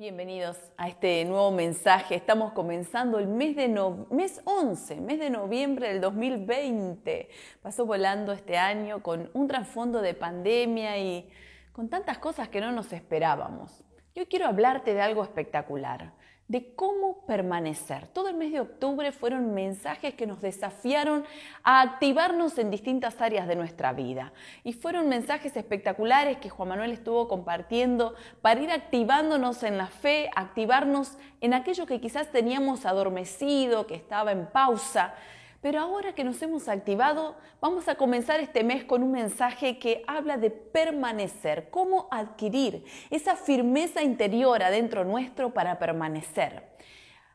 Bienvenidos 0.00 0.56
a 0.78 0.88
este 0.88 1.22
nuevo 1.26 1.50
mensaje. 1.50 2.14
Estamos 2.14 2.54
comenzando 2.54 3.18
el 3.18 3.26
mes 3.26 3.54
de 3.54 3.68
mes 4.08 4.40
11, 4.46 4.98
mes 4.98 5.20
de 5.20 5.28
noviembre 5.28 5.88
del 5.88 6.00
2020. 6.00 7.28
Pasó 7.60 7.84
volando 7.84 8.32
este 8.32 8.56
año 8.56 9.02
con 9.02 9.28
un 9.34 9.46
trasfondo 9.46 10.00
de 10.00 10.14
pandemia 10.14 10.96
y 10.96 11.28
con 11.72 11.90
tantas 11.90 12.16
cosas 12.16 12.48
que 12.48 12.62
no 12.62 12.72
nos 12.72 12.94
esperábamos. 12.94 13.84
Yo 14.14 14.26
quiero 14.26 14.46
hablarte 14.46 14.94
de 14.94 15.02
algo 15.02 15.22
espectacular 15.22 16.14
de 16.50 16.74
cómo 16.74 17.24
permanecer. 17.26 18.08
Todo 18.08 18.28
el 18.28 18.34
mes 18.34 18.50
de 18.50 18.58
octubre 18.58 19.12
fueron 19.12 19.54
mensajes 19.54 20.14
que 20.14 20.26
nos 20.26 20.40
desafiaron 20.40 21.24
a 21.62 21.80
activarnos 21.80 22.58
en 22.58 22.72
distintas 22.72 23.20
áreas 23.20 23.46
de 23.46 23.54
nuestra 23.54 23.92
vida. 23.92 24.32
Y 24.64 24.72
fueron 24.72 25.08
mensajes 25.08 25.56
espectaculares 25.56 26.38
que 26.38 26.50
Juan 26.50 26.70
Manuel 26.70 26.90
estuvo 26.90 27.28
compartiendo 27.28 28.16
para 28.42 28.60
ir 28.60 28.72
activándonos 28.72 29.62
en 29.62 29.78
la 29.78 29.86
fe, 29.86 30.28
activarnos 30.34 31.18
en 31.40 31.54
aquello 31.54 31.86
que 31.86 32.00
quizás 32.00 32.32
teníamos 32.32 32.84
adormecido, 32.84 33.86
que 33.86 33.94
estaba 33.94 34.32
en 34.32 34.46
pausa. 34.46 35.14
Pero 35.60 35.78
ahora 35.78 36.14
que 36.14 36.24
nos 36.24 36.40
hemos 36.40 36.68
activado, 36.68 37.36
vamos 37.60 37.86
a 37.88 37.96
comenzar 37.96 38.40
este 38.40 38.64
mes 38.64 38.84
con 38.84 39.02
un 39.02 39.12
mensaje 39.12 39.78
que 39.78 40.02
habla 40.06 40.38
de 40.38 40.50
permanecer, 40.50 41.68
cómo 41.70 42.08
adquirir 42.10 42.84
esa 43.10 43.36
firmeza 43.36 44.02
interior 44.02 44.62
adentro 44.62 45.04
nuestro 45.04 45.52
para 45.52 45.78
permanecer. 45.78 46.70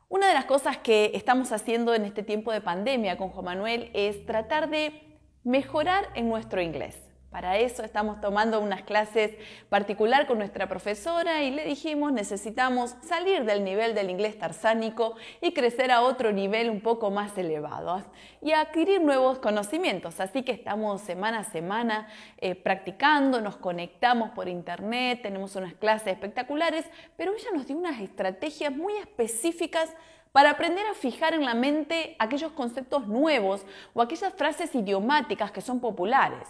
Una 0.10 0.28
de 0.28 0.34
las 0.34 0.46
cosas 0.46 0.78
que 0.78 1.12
estamos 1.14 1.52
haciendo 1.52 1.94
en 1.94 2.06
este 2.06 2.24
tiempo 2.24 2.52
de 2.52 2.62
pandemia 2.62 3.18
con 3.18 3.30
Juan 3.30 3.46
Manuel 3.46 3.92
es 3.94 4.26
tratar 4.26 4.70
de 4.70 5.20
mejorar 5.44 6.10
en 6.16 6.28
nuestro 6.28 6.62
inglés. 6.62 6.96
Para 7.36 7.58
eso 7.58 7.84
estamos 7.84 8.22
tomando 8.22 8.62
unas 8.62 8.84
clases 8.84 9.32
particular 9.68 10.26
con 10.26 10.38
nuestra 10.38 10.70
profesora 10.70 11.44
y 11.44 11.52
le 11.52 11.66
dijimos 11.66 12.14
necesitamos 12.14 12.96
salir 13.02 13.44
del 13.44 13.66
nivel 13.66 13.94
del 13.94 14.10
inglés 14.10 14.40
tarsánico 14.40 15.18
y 15.42 15.52
crecer 15.52 15.92
a 15.92 16.00
otro 16.00 16.32
nivel 16.32 16.70
un 16.70 16.80
poco 16.80 17.12
más 17.12 17.38
elevado 17.38 18.06
y 18.42 18.54
adquirir 18.54 19.02
nuevos 19.02 19.40
conocimientos. 19.40 20.22
Así 20.22 20.44
que 20.44 20.54
estamos 20.54 21.02
semana 21.02 21.40
a 21.40 21.44
semana 21.44 22.08
eh, 22.38 22.56
practicando, 22.56 23.42
nos 23.42 23.58
conectamos 23.58 24.30
por 24.30 24.48
internet, 24.48 25.20
tenemos 25.22 25.58
unas 25.58 25.74
clases 25.74 26.14
espectaculares, 26.14 26.86
pero 27.18 27.34
ella 27.34 27.50
nos 27.54 27.68
dio 27.68 27.76
unas 27.76 28.00
estrategias 28.00 28.74
muy 28.74 28.96
específicas 28.96 29.94
para 30.32 30.52
aprender 30.52 30.86
a 30.88 30.94
fijar 30.94 31.34
en 31.34 31.44
la 31.44 31.54
mente 31.54 32.16
aquellos 32.18 32.54
conceptos 32.54 33.08
nuevos 33.08 33.66
o 33.94 34.02
aquellas 34.02 34.34
frases 34.36 34.74
idiomáticas 34.74 35.52
que 35.52 35.60
son 35.60 35.82
populares 35.82 36.48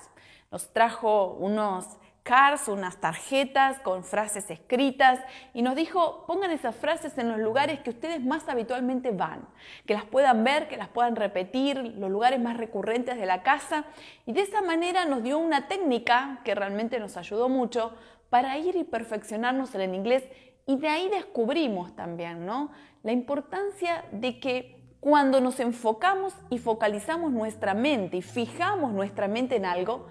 nos 0.52 0.72
trajo 0.72 1.34
unos 1.34 1.86
cards, 2.26 2.68
unas 2.68 2.98
tarjetas 2.98 3.80
con 3.82 4.04
frases 4.04 4.50
escritas 4.50 5.20
y 5.54 5.62
nos 5.62 5.76
dijo, 5.76 6.26
pongan 6.26 6.50
esas 6.50 6.76
frases 6.76 7.16
en 7.20 7.30
los 7.30 7.40
lugares 7.40 7.82
que 7.82 7.92
ustedes 7.92 8.26
más 8.26 8.50
habitualmente 8.50 9.12
van, 9.12 9.48
que 9.86 9.94
las 9.94 10.06
puedan 10.06 10.44
ver, 10.44 10.68
que 10.68 10.76
las 10.76 10.88
puedan 10.88 11.16
repetir, 11.16 11.78
los 11.78 12.10
lugares 12.10 12.42
más 12.42 12.58
recurrentes 12.58 13.18
de 13.18 13.28
la 13.28 13.44
casa. 13.44 13.86
Y 14.26 14.34
de 14.34 14.42
esa 14.42 14.64
manera 14.64 15.06
nos 15.06 15.22
dio 15.22 15.38
una 15.38 15.68
técnica 15.68 16.42
que 16.44 16.56
realmente 16.56 17.00
nos 17.00 17.16
ayudó 17.16 17.48
mucho 17.48 17.94
para 18.32 18.58
ir 18.58 18.76
y 18.76 18.84
perfeccionarnos 18.84 19.76
en 19.76 19.82
el 19.82 19.94
inglés. 19.94 20.24
Y 20.66 20.78
de 20.78 20.88
ahí 20.88 21.08
descubrimos 21.10 21.96
también 21.96 22.44
¿no? 22.44 22.72
la 23.04 23.12
importancia 23.12 24.04
de 24.12 24.40
que 24.40 24.76
cuando 25.00 25.40
nos 25.42 25.60
enfocamos 25.60 26.34
y 26.50 26.58
focalizamos 26.58 27.32
nuestra 27.32 27.76
mente 27.76 28.18
y 28.18 28.22
fijamos 28.24 28.94
nuestra 28.94 29.28
mente 29.28 29.58
en 29.58 29.66
algo, 29.66 30.08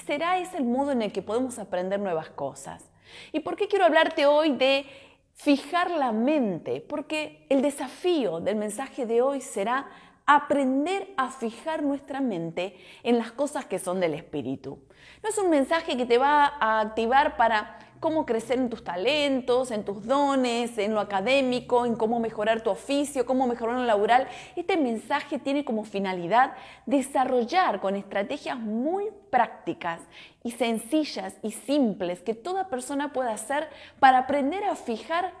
será 0.00 0.38
ese 0.38 0.56
el 0.56 0.64
modo 0.64 0.92
en 0.92 1.02
el 1.02 1.12
que 1.12 1.22
podemos 1.22 1.58
aprender 1.58 2.00
nuevas 2.00 2.30
cosas. 2.30 2.90
¿Y 3.32 3.40
por 3.40 3.56
qué 3.56 3.68
quiero 3.68 3.84
hablarte 3.84 4.26
hoy 4.26 4.52
de 4.52 4.86
fijar 5.34 5.90
la 5.90 6.12
mente? 6.12 6.80
Porque 6.80 7.46
el 7.48 7.62
desafío 7.62 8.40
del 8.40 8.56
mensaje 8.56 9.06
de 9.06 9.22
hoy 9.22 9.40
será 9.40 9.86
aprender 10.26 11.12
a 11.16 11.30
fijar 11.30 11.82
nuestra 11.82 12.20
mente 12.20 12.76
en 13.02 13.18
las 13.18 13.32
cosas 13.32 13.66
que 13.66 13.78
son 13.78 14.00
del 14.00 14.14
espíritu. 14.14 14.78
No 15.22 15.28
es 15.28 15.38
un 15.38 15.50
mensaje 15.50 15.96
que 15.96 16.06
te 16.06 16.18
va 16.18 16.46
a 16.60 16.80
activar 16.80 17.36
para 17.36 17.78
cómo 18.02 18.26
crecer 18.26 18.58
en 18.58 18.68
tus 18.68 18.82
talentos, 18.82 19.70
en 19.70 19.84
tus 19.84 20.04
dones, 20.04 20.76
en 20.76 20.92
lo 20.92 20.98
académico, 20.98 21.86
en 21.86 21.94
cómo 21.94 22.18
mejorar 22.18 22.60
tu 22.60 22.70
oficio, 22.70 23.24
cómo 23.24 23.46
mejorar 23.46 23.76
lo 23.76 23.84
laboral. 23.84 24.26
Este 24.56 24.76
mensaje 24.76 25.38
tiene 25.38 25.64
como 25.64 25.84
finalidad 25.84 26.54
desarrollar 26.84 27.80
con 27.80 27.94
estrategias 27.94 28.58
muy 28.58 29.04
prácticas 29.30 30.00
y 30.42 30.50
sencillas 30.50 31.36
y 31.42 31.52
simples 31.52 32.22
que 32.22 32.34
toda 32.34 32.68
persona 32.68 33.12
pueda 33.12 33.32
hacer 33.32 33.68
para 34.00 34.18
aprender 34.18 34.64
a 34.64 34.74
fijar 34.74 35.32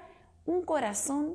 un 0.46 0.62
corazón 0.62 1.34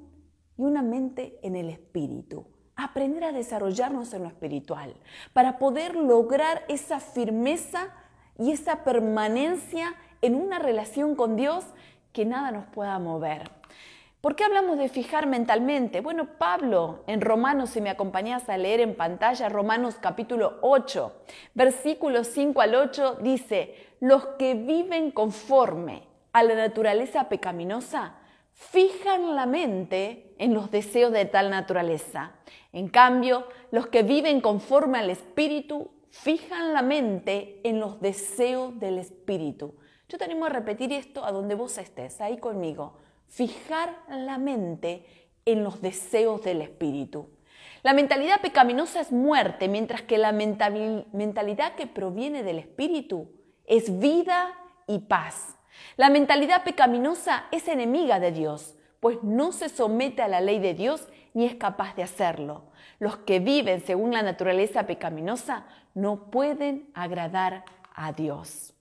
y 0.57 0.61
una 0.61 0.81
mente 0.81 1.37
en 1.43 1.57
el 1.57 1.69
espíritu 1.69 2.47
aprender 2.79 3.23
a 3.23 3.31
desarrollarnos 3.31 4.13
en 4.13 4.21
lo 4.21 4.29
espiritual, 4.29 4.93
para 5.33 5.57
poder 5.57 5.95
lograr 5.95 6.63
esa 6.67 6.99
firmeza 6.99 7.87
y 8.37 8.51
esa 8.51 8.83
permanencia 8.83 9.95
en 10.21 10.35
una 10.35 10.59
relación 10.59 11.15
con 11.15 11.35
Dios 11.35 11.65
que 12.13 12.25
nada 12.25 12.51
nos 12.51 12.65
pueda 12.65 12.97
mover. 12.99 13.51
¿Por 14.21 14.35
qué 14.35 14.43
hablamos 14.43 14.79
de 14.79 14.89
fijar 14.89 15.27
mentalmente? 15.27 16.01
Bueno, 16.01 16.25
Pablo 16.39 17.03
en 17.05 17.21
Romanos, 17.21 17.69
si 17.69 17.81
me 17.81 17.91
acompañas 17.91 18.49
a 18.49 18.57
leer 18.57 18.79
en 18.79 18.95
pantalla, 18.95 19.47
Romanos 19.47 19.97
capítulo 20.01 20.57
8, 20.61 21.13
versículos 21.53 22.27
5 22.27 22.59
al 22.59 22.75
8, 22.75 23.19
dice, 23.21 23.75
los 23.99 24.25
que 24.39 24.55
viven 24.55 25.11
conforme 25.11 26.03
a 26.33 26.41
la 26.41 26.55
naturaleza 26.55 27.29
pecaminosa, 27.29 28.15
fijan 28.53 29.35
la 29.35 29.45
mente 29.45 30.33
en 30.39 30.55
los 30.55 30.71
deseos 30.71 31.11
de 31.11 31.25
tal 31.25 31.51
naturaleza. 31.51 32.31
En 32.73 32.89
cambio, 32.89 33.47
los 33.71 33.87
que 33.87 34.01
viven 34.01 34.41
conforme 34.41 34.97
al 34.97 35.11
Espíritu, 35.11 35.91
fijan 36.09 36.73
la 36.73 36.81
mente 36.81 37.61
en 37.63 37.79
los 37.79 38.01
deseos 38.01 38.79
del 38.79 38.97
Espíritu. 38.97 39.75
Yo 40.09 40.17
te 40.17 40.23
animo 40.23 40.45
a 40.45 40.49
repetir 40.49 40.93
esto 40.93 41.25
a 41.25 41.31
donde 41.31 41.55
vos 41.55 41.77
estés, 41.77 42.21
ahí 42.21 42.37
conmigo. 42.37 42.97
Fijar 43.27 43.93
la 44.09 44.37
mente 44.37 45.05
en 45.45 45.63
los 45.65 45.81
deseos 45.81 46.43
del 46.43 46.61
espíritu. 46.61 47.29
La 47.83 47.93
mentalidad 47.93 48.39
pecaminosa 48.41 49.01
es 49.01 49.11
muerte, 49.11 49.67
mientras 49.67 50.01
que 50.01 50.17
la 50.17 50.31
mentalidad 50.31 51.75
que 51.75 51.87
proviene 51.87 52.43
del 52.43 52.59
espíritu 52.59 53.29
es 53.65 53.99
vida 53.99 54.53
y 54.87 54.99
paz. 54.99 55.57
La 55.97 56.09
mentalidad 56.09 56.63
pecaminosa 56.63 57.45
es 57.51 57.67
enemiga 57.67 58.19
de 58.21 58.31
Dios, 58.31 58.75
pues 59.01 59.21
no 59.23 59.51
se 59.51 59.67
somete 59.67 60.21
a 60.21 60.27
la 60.27 60.41
ley 60.41 60.59
de 60.59 60.73
Dios 60.73 61.07
ni 61.33 61.45
es 61.45 61.55
capaz 61.55 61.95
de 61.95 62.03
hacerlo. 62.03 62.71
Los 62.99 63.17
que 63.17 63.39
viven 63.39 63.85
según 63.85 64.13
la 64.13 64.23
naturaleza 64.23 64.87
pecaminosa 64.87 65.65
no 65.93 66.31
pueden 66.31 66.89
agradar 66.93 67.65
a 67.93 68.13
Dios. 68.13 68.73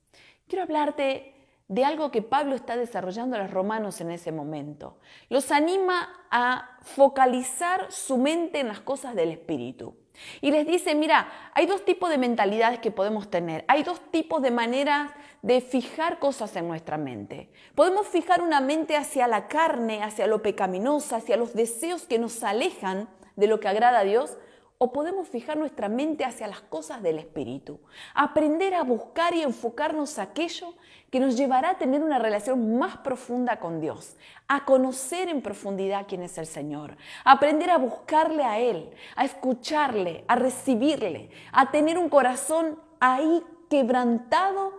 Quiero 0.47 0.63
hablarte 0.63 1.33
de 1.67 1.83
algo 1.83 2.11
que 2.11 2.21
Pablo 2.21 2.55
está 2.55 2.77
desarrollando 2.77 3.35
a 3.35 3.39
los 3.39 3.51
romanos 3.51 3.99
en 3.99 4.11
ese 4.11 4.31
momento. 4.31 4.97
Los 5.29 5.51
anima 5.51 6.25
a 6.31 6.77
focalizar 6.81 7.91
su 7.91 8.17
mente 8.17 8.61
en 8.61 8.69
las 8.69 8.79
cosas 8.79 9.15
del 9.15 9.31
espíritu. 9.31 9.95
Y 10.41 10.51
les 10.51 10.65
dice, 10.65 10.95
mira, 10.95 11.27
hay 11.53 11.65
dos 11.65 11.83
tipos 11.83 12.09
de 12.09 12.17
mentalidades 12.17 12.79
que 12.79 12.91
podemos 12.91 13.29
tener, 13.29 13.65
hay 13.67 13.83
dos 13.83 13.99
tipos 14.09 14.41
de 14.41 14.49
maneras 14.49 15.11
de 15.41 15.61
fijar 15.61 16.17
cosas 16.17 16.55
en 16.55 16.67
nuestra 16.67 16.97
mente. 16.97 17.51
Podemos 17.75 18.07
fijar 18.07 18.41
una 18.41 18.61
mente 18.61 18.95
hacia 18.95 19.27
la 19.27 19.47
carne, 19.47 20.01
hacia 20.01 20.25
lo 20.25 20.41
pecaminoso, 20.41 21.15
hacia 21.15 21.37
los 21.37 21.53
deseos 21.53 22.07
que 22.07 22.17
nos 22.17 22.43
alejan 22.43 23.09
de 23.35 23.47
lo 23.47 23.59
que 23.59 23.67
agrada 23.67 23.99
a 23.99 24.03
Dios, 24.03 24.37
o 24.79 24.91
podemos 24.91 25.27
fijar 25.27 25.57
nuestra 25.57 25.89
mente 25.89 26.23
hacia 26.23 26.47
las 26.47 26.61
cosas 26.61 27.01
del 27.01 27.17
Espíritu, 27.17 27.79
aprender 28.13 28.75
a 28.75 28.83
buscar 28.83 29.33
y 29.33 29.41
enfocarnos 29.41 30.19
aquello 30.19 30.75
que 31.09 31.19
nos 31.19 31.35
llevará 31.35 31.71
a 31.71 31.77
tener 31.77 32.03
una 32.03 32.19
relación 32.19 32.77
más 32.77 32.97
profunda 32.97 33.59
con 33.59 33.81
Dios, 33.81 34.17
a 34.47 34.65
conocer 34.65 35.29
en 35.29 35.41
profundidad 35.41 36.05
quién 36.07 36.21
es 36.21 36.37
el 36.37 36.45
Señor, 36.45 36.97
aprender 37.23 37.71
a 37.71 37.77
buscarle 37.77 38.43
a 38.43 38.59
Él, 38.59 38.91
a 39.15 39.25
escucharle, 39.25 40.23
a 40.27 40.35
recibirle, 40.35 41.31
a 41.51 41.71
tener 41.71 41.97
un 41.97 42.09
corazón 42.09 42.79
ahí 42.99 43.41
quebrantado 43.69 44.73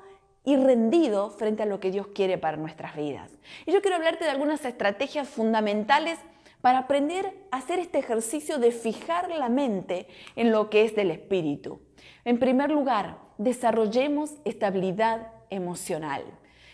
y 0.45 0.57
rendido 0.57 1.31
frente 1.31 1.65
a 1.65 1.67
lo 1.67 1.81
que 1.81 1.91
Dios 1.91 2.07
quiere 2.09 2.39
para 2.39 2.57
nuestras 2.57 2.97
vidas. 2.97 3.31
Y 3.67 3.73
yo 3.73 3.83
quiero 3.83 3.97
hablarte 3.97 4.25
de 4.25 4.31
algunas 4.31 4.65
estrategias 4.65 5.29
fundamentales 5.29 6.19
para 6.61 6.81
aprender 6.81 7.47
a 7.51 7.59
hacer 7.59 7.79
este 7.79 7.99
ejercicio 7.99 8.59
de 8.59 8.73
fijar 8.73 9.31
la 9.31 9.49
mente 9.49 10.09
en 10.37 10.51
lo 10.51 10.71
que 10.71 10.85
es 10.85 10.95
del 10.95 11.11
espíritu. 11.11 11.81
En 12.25 12.39
primer 12.39 12.71
lugar, 12.71 13.19
desarrollemos 13.39 14.35
estabilidad 14.45 15.33
emocional. 15.51 16.25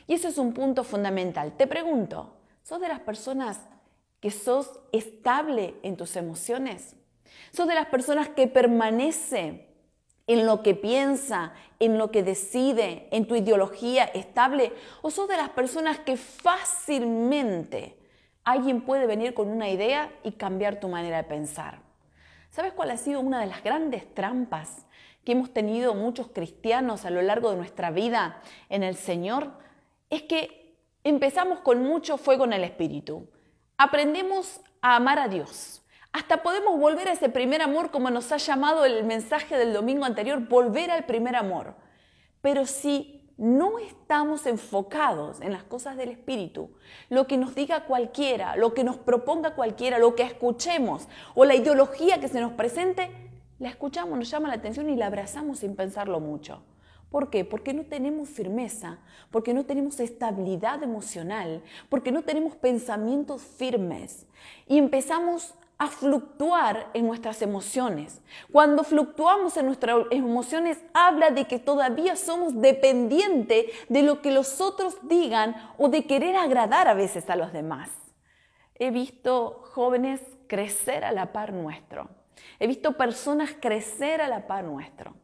Y 0.06 0.14
eso 0.14 0.28
es 0.28 0.38
un 0.38 0.52
punto 0.52 0.84
fundamental. 0.84 1.56
Te 1.56 1.66
pregunto, 1.66 2.34
¿sos 2.62 2.80
de 2.80 2.88
las 2.88 3.00
personas 3.00 3.60
que 4.20 4.30
sos 4.30 4.80
estable 4.92 5.74
en 5.82 5.96
tus 5.96 6.16
emociones? 6.16 6.96
¿Sos 7.52 7.68
de 7.68 7.74
las 7.74 7.86
personas 7.86 8.28
que 8.28 8.48
permanece 8.48 9.68
en 10.26 10.46
lo 10.46 10.62
que 10.62 10.74
piensa, 10.74 11.52
en 11.78 11.98
lo 11.98 12.10
que 12.10 12.22
decide, 12.22 13.08
en 13.10 13.26
tu 13.26 13.36
ideología 13.36 14.04
estable? 14.04 14.72
¿O 15.02 15.10
sos 15.10 15.28
de 15.28 15.36
las 15.36 15.50
personas 15.50 15.98
que 15.98 16.16
fácilmente 16.16 17.98
alguien 18.44 18.82
puede 18.82 19.06
venir 19.06 19.34
con 19.34 19.48
una 19.48 19.68
idea 19.68 20.12
y 20.22 20.32
cambiar 20.32 20.80
tu 20.80 20.88
manera 20.88 21.18
de 21.18 21.24
pensar. 21.24 21.80
¿Sabes 22.50 22.72
cuál 22.72 22.90
ha 22.90 22.96
sido 22.96 23.20
una 23.20 23.40
de 23.40 23.46
las 23.46 23.64
grandes 23.64 24.14
trampas 24.14 24.86
que 25.24 25.32
hemos 25.32 25.52
tenido 25.52 25.94
muchos 25.94 26.28
cristianos 26.28 27.04
a 27.04 27.10
lo 27.10 27.22
largo 27.22 27.50
de 27.50 27.56
nuestra 27.56 27.90
vida 27.90 28.40
en 28.68 28.82
el 28.82 28.94
Señor? 28.94 29.50
Es 30.10 30.22
que 30.22 30.76
empezamos 31.02 31.60
con 31.60 31.82
mucho 31.82 32.16
fuego 32.16 32.44
en 32.44 32.52
el 32.52 32.64
Espíritu. 32.64 33.28
Aprendemos 33.76 34.60
a 34.82 34.96
amar 34.96 35.18
a 35.18 35.28
Dios. 35.28 35.82
Hasta 36.12 36.44
podemos 36.44 36.78
volver 36.78 37.08
a 37.08 37.12
ese 37.12 37.28
primer 37.28 37.60
amor 37.60 37.90
como 37.90 38.08
nos 38.08 38.30
ha 38.30 38.36
llamado 38.36 38.84
el 38.84 39.02
mensaje 39.02 39.56
del 39.56 39.72
domingo 39.72 40.04
anterior, 40.04 40.46
volver 40.46 40.92
al 40.92 41.06
primer 41.06 41.34
amor. 41.34 41.74
Pero 42.40 42.66
si 42.66 43.23
no 43.36 43.78
estamos 43.78 44.46
enfocados 44.46 45.40
en 45.40 45.52
las 45.52 45.64
cosas 45.64 45.96
del 45.96 46.10
Espíritu, 46.10 46.70
lo 47.10 47.26
que 47.26 47.36
nos 47.36 47.54
diga 47.54 47.84
cualquiera, 47.84 48.56
lo 48.56 48.74
que 48.74 48.84
nos 48.84 48.96
proponga 48.96 49.54
cualquiera, 49.54 49.98
lo 49.98 50.14
que 50.14 50.22
escuchemos 50.22 51.08
o 51.34 51.44
la 51.44 51.54
ideología 51.54 52.20
que 52.20 52.28
se 52.28 52.40
nos 52.40 52.52
presente, 52.52 53.10
la 53.58 53.68
escuchamos, 53.68 54.18
nos 54.18 54.30
llama 54.30 54.48
la 54.48 54.54
atención 54.54 54.88
y 54.88 54.96
la 54.96 55.06
abrazamos 55.06 55.60
sin 55.60 55.74
pensarlo 55.74 56.20
mucho. 56.20 56.62
¿Por 57.10 57.30
qué? 57.30 57.44
Porque 57.44 57.72
no 57.72 57.84
tenemos 57.84 58.28
firmeza, 58.28 58.98
porque 59.30 59.54
no 59.54 59.64
tenemos 59.64 60.00
estabilidad 60.00 60.82
emocional, 60.82 61.62
porque 61.88 62.10
no 62.10 62.22
tenemos 62.22 62.56
pensamientos 62.56 63.42
firmes 63.42 64.26
y 64.66 64.78
empezamos 64.78 65.54
a 65.84 65.88
fluctuar 65.88 66.90
en 66.94 67.06
nuestras 67.06 67.42
emociones. 67.42 68.20
Cuando 68.50 68.84
fluctuamos 68.84 69.56
en 69.56 69.66
nuestras 69.66 70.06
emociones, 70.10 70.78
habla 70.92 71.30
de 71.30 71.46
que 71.46 71.58
todavía 71.58 72.16
somos 72.16 72.60
dependientes 72.60 73.66
de 73.88 74.02
lo 74.02 74.20
que 74.20 74.32
los 74.32 74.60
otros 74.60 74.96
digan 75.02 75.54
o 75.78 75.88
de 75.88 76.06
querer 76.06 76.36
agradar 76.36 76.88
a 76.88 76.94
veces 76.94 77.28
a 77.30 77.36
los 77.36 77.52
demás. 77.52 77.90
He 78.76 78.90
visto 78.90 79.62
jóvenes 79.72 80.20
crecer 80.48 81.04
a 81.04 81.12
la 81.12 81.32
par 81.32 81.52
nuestro. 81.52 82.08
He 82.58 82.66
visto 82.66 82.92
personas 82.92 83.50
crecer 83.60 84.20
a 84.20 84.28
la 84.28 84.46
par 84.46 84.64
nuestro. 84.64 85.14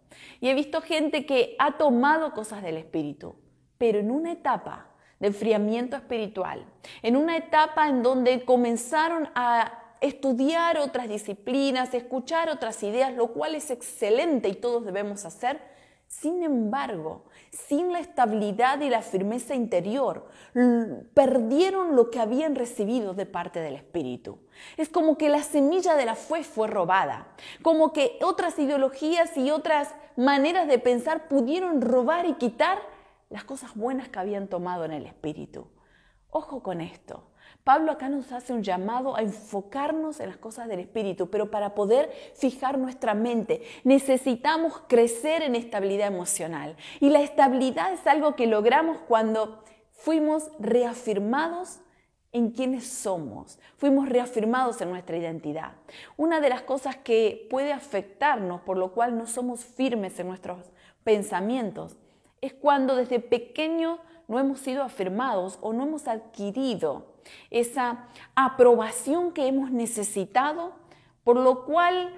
Y 0.41 0.49
he 0.49 0.55
visto 0.55 0.81
gente 0.83 1.27
que 1.27 1.57
ha 1.59 1.79
tomado 1.79 2.33
cosas 2.33 2.63
del 2.63 2.77
espíritu, 2.77 3.37
pero 3.79 3.99
en 3.99 4.11
una 4.11 4.33
etapa 4.33 4.89
de 5.19 5.29
enfriamiento 5.29 5.97
espiritual, 5.97 6.65
en 7.03 7.17
una 7.17 7.37
etapa 7.37 7.89
en 7.89 8.03
donde 8.03 8.45
comenzaron 8.45 9.29
a 9.35 9.80
estudiar 10.01 10.79
otras 10.79 11.09
disciplinas, 11.09 11.95
escuchar 11.95 12.49
otras 12.49 12.83
ideas, 12.83 13.15
lo 13.15 13.33
cual 13.33 13.55
es 13.55 13.71
excelente 13.71 14.49
y 14.49 14.55
todos 14.55 14.85
debemos 14.85 15.25
hacer. 15.25 15.61
Sin 16.11 16.43
embargo, 16.43 17.25
sin 17.53 17.93
la 17.93 18.01
estabilidad 18.01 18.81
y 18.81 18.91
la 18.91 19.01
firmeza 19.01 19.55
interior, 19.55 20.27
perdieron 21.15 21.95
lo 21.95 22.11
que 22.11 22.19
habían 22.19 22.57
recibido 22.57 23.15
de 23.15 23.27
parte 23.27 23.61
del 23.61 23.77
Espíritu. 23.77 24.41
Es 24.77 24.89
como 24.89 25.17
que 25.17 25.29
la 25.29 25.45
semilla 25.45 25.95
de 25.95 26.07
la 26.07 26.17
fe 26.17 26.43
fue 26.43 26.67
robada, 26.67 27.29
como 27.63 27.93
que 27.93 28.19
otras 28.23 28.59
ideologías 28.59 29.37
y 29.37 29.53
otras 29.53 29.95
maneras 30.17 30.67
de 30.67 30.81
pensar 30.81 31.29
pudieron 31.29 31.81
robar 31.81 32.27
y 32.27 32.35
quitar 32.35 32.81
las 33.29 33.45
cosas 33.45 33.77
buenas 33.77 34.09
que 34.09 34.19
habían 34.19 34.49
tomado 34.49 34.85
en 34.85 34.91
el 34.91 35.07
Espíritu. 35.07 35.69
Ojo 36.31 36.61
con 36.61 36.81
esto. 36.81 37.30
Pablo 37.65 37.93
acá 37.93 38.09
nos 38.09 38.33
hace 38.33 38.53
un 38.53 38.63
llamado 38.63 39.17
a 39.17 39.23
enfocarnos 39.23 40.21
en 40.21 40.29
las 40.29 40.39
cosas 40.39 40.67
del 40.69 40.81
Espíritu, 40.81 41.29
pero 41.29 41.51
para 41.51 41.75
poder 41.75 42.11
fijar 42.35 42.79
nuestra 42.79 43.15
mente 43.15 43.63
necesitamos 43.85 44.83
crecer 44.89 45.43
en 45.43 45.55
estabilidad 45.55 46.09
emocional. 46.09 46.77
Y 47.01 47.11
la 47.11 47.21
estabilidad 47.21 47.93
es 47.93 48.07
algo 48.07 48.35
que 48.35 48.47
logramos 48.47 48.99
cuando 49.07 49.63
fuimos 49.93 50.51
reafirmados 50.59 51.81
en 52.33 52.51
quienes 52.51 52.87
somos, 52.87 53.59
fuimos 53.77 54.09
reafirmados 54.09 54.81
en 54.81 54.91
nuestra 54.91 55.17
identidad. 55.17 55.73
Una 56.17 56.41
de 56.41 56.49
las 56.49 56.63
cosas 56.63 56.97
que 56.97 57.47
puede 57.51 57.73
afectarnos, 57.73 58.61
por 58.63 58.77
lo 58.79 58.93
cual 58.93 59.19
no 59.19 59.27
somos 59.27 59.65
firmes 59.65 60.19
en 60.21 60.29
nuestros 60.29 60.71
pensamientos, 61.03 61.97
es 62.41 62.55
cuando 62.55 62.97
desde 62.97 63.21
pequeño 63.21 63.99
no 64.31 64.39
hemos 64.39 64.61
sido 64.61 64.85
afirmados 64.85 65.59
o 65.61 65.73
no 65.73 65.83
hemos 65.83 66.07
adquirido 66.07 67.05
esa 67.51 68.07
aprobación 68.37 69.33
que 69.33 69.49
hemos 69.49 69.73
necesitado, 69.73 70.73
por 71.25 71.37
lo 71.37 71.65
cual 71.65 72.15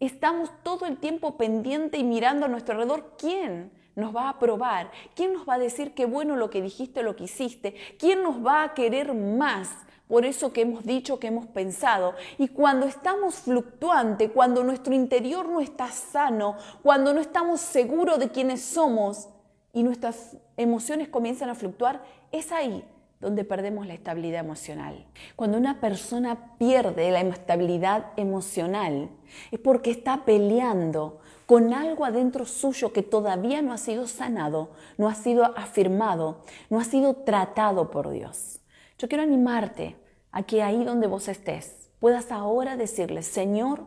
estamos 0.00 0.50
todo 0.62 0.86
el 0.86 0.96
tiempo 0.96 1.36
pendiente 1.36 1.98
y 1.98 2.02
mirando 2.02 2.46
a 2.46 2.48
nuestro 2.48 2.72
alrededor 2.72 3.12
quién 3.18 3.70
nos 3.94 4.16
va 4.16 4.22
a 4.22 4.28
aprobar, 4.30 4.90
quién 5.14 5.34
nos 5.34 5.46
va 5.46 5.54
a 5.54 5.58
decir 5.58 5.92
qué 5.92 6.06
bueno 6.06 6.34
lo 6.34 6.48
que 6.48 6.62
dijiste, 6.62 7.02
lo 7.02 7.14
que 7.14 7.24
hiciste, 7.24 7.74
quién 7.98 8.22
nos 8.22 8.44
va 8.44 8.62
a 8.62 8.72
querer 8.72 9.12
más 9.12 9.68
por 10.08 10.24
eso 10.24 10.54
que 10.54 10.62
hemos 10.62 10.84
dicho, 10.84 11.20
que 11.20 11.26
hemos 11.26 11.46
pensado. 11.46 12.14
Y 12.38 12.48
cuando 12.48 12.86
estamos 12.86 13.34
fluctuante, 13.34 14.30
cuando 14.30 14.64
nuestro 14.64 14.94
interior 14.94 15.46
no 15.46 15.60
está 15.60 15.88
sano, 15.88 16.56
cuando 16.82 17.12
no 17.12 17.20
estamos 17.20 17.60
seguros 17.60 18.18
de 18.18 18.30
quiénes 18.30 18.62
somos 18.62 19.28
y 19.72 19.82
nuestras 19.82 20.36
emociones 20.56 21.08
comienzan 21.08 21.50
a 21.50 21.54
fluctuar, 21.54 22.02
es 22.32 22.52
ahí 22.52 22.84
donde 23.20 23.44
perdemos 23.44 23.86
la 23.86 23.94
estabilidad 23.94 24.40
emocional. 24.40 25.06
Cuando 25.36 25.58
una 25.58 25.80
persona 25.80 26.56
pierde 26.58 27.10
la 27.10 27.20
estabilidad 27.20 28.06
emocional 28.16 29.10
es 29.50 29.60
porque 29.60 29.90
está 29.90 30.24
peleando 30.24 31.20
con 31.44 31.74
algo 31.74 32.04
adentro 32.04 32.46
suyo 32.46 32.92
que 32.92 33.02
todavía 33.02 33.60
no 33.60 33.72
ha 33.72 33.78
sido 33.78 34.06
sanado, 34.06 34.70
no 34.96 35.08
ha 35.08 35.14
sido 35.14 35.44
afirmado, 35.58 36.44
no 36.70 36.80
ha 36.80 36.84
sido 36.84 37.14
tratado 37.14 37.90
por 37.90 38.10
Dios. 38.10 38.60
Yo 38.98 39.08
quiero 39.08 39.24
animarte 39.24 39.96
a 40.32 40.42
que 40.44 40.62
ahí 40.62 40.84
donde 40.84 41.06
vos 41.06 41.28
estés 41.28 41.90
puedas 41.98 42.32
ahora 42.32 42.76
decirle, 42.76 43.22
Señor, 43.22 43.84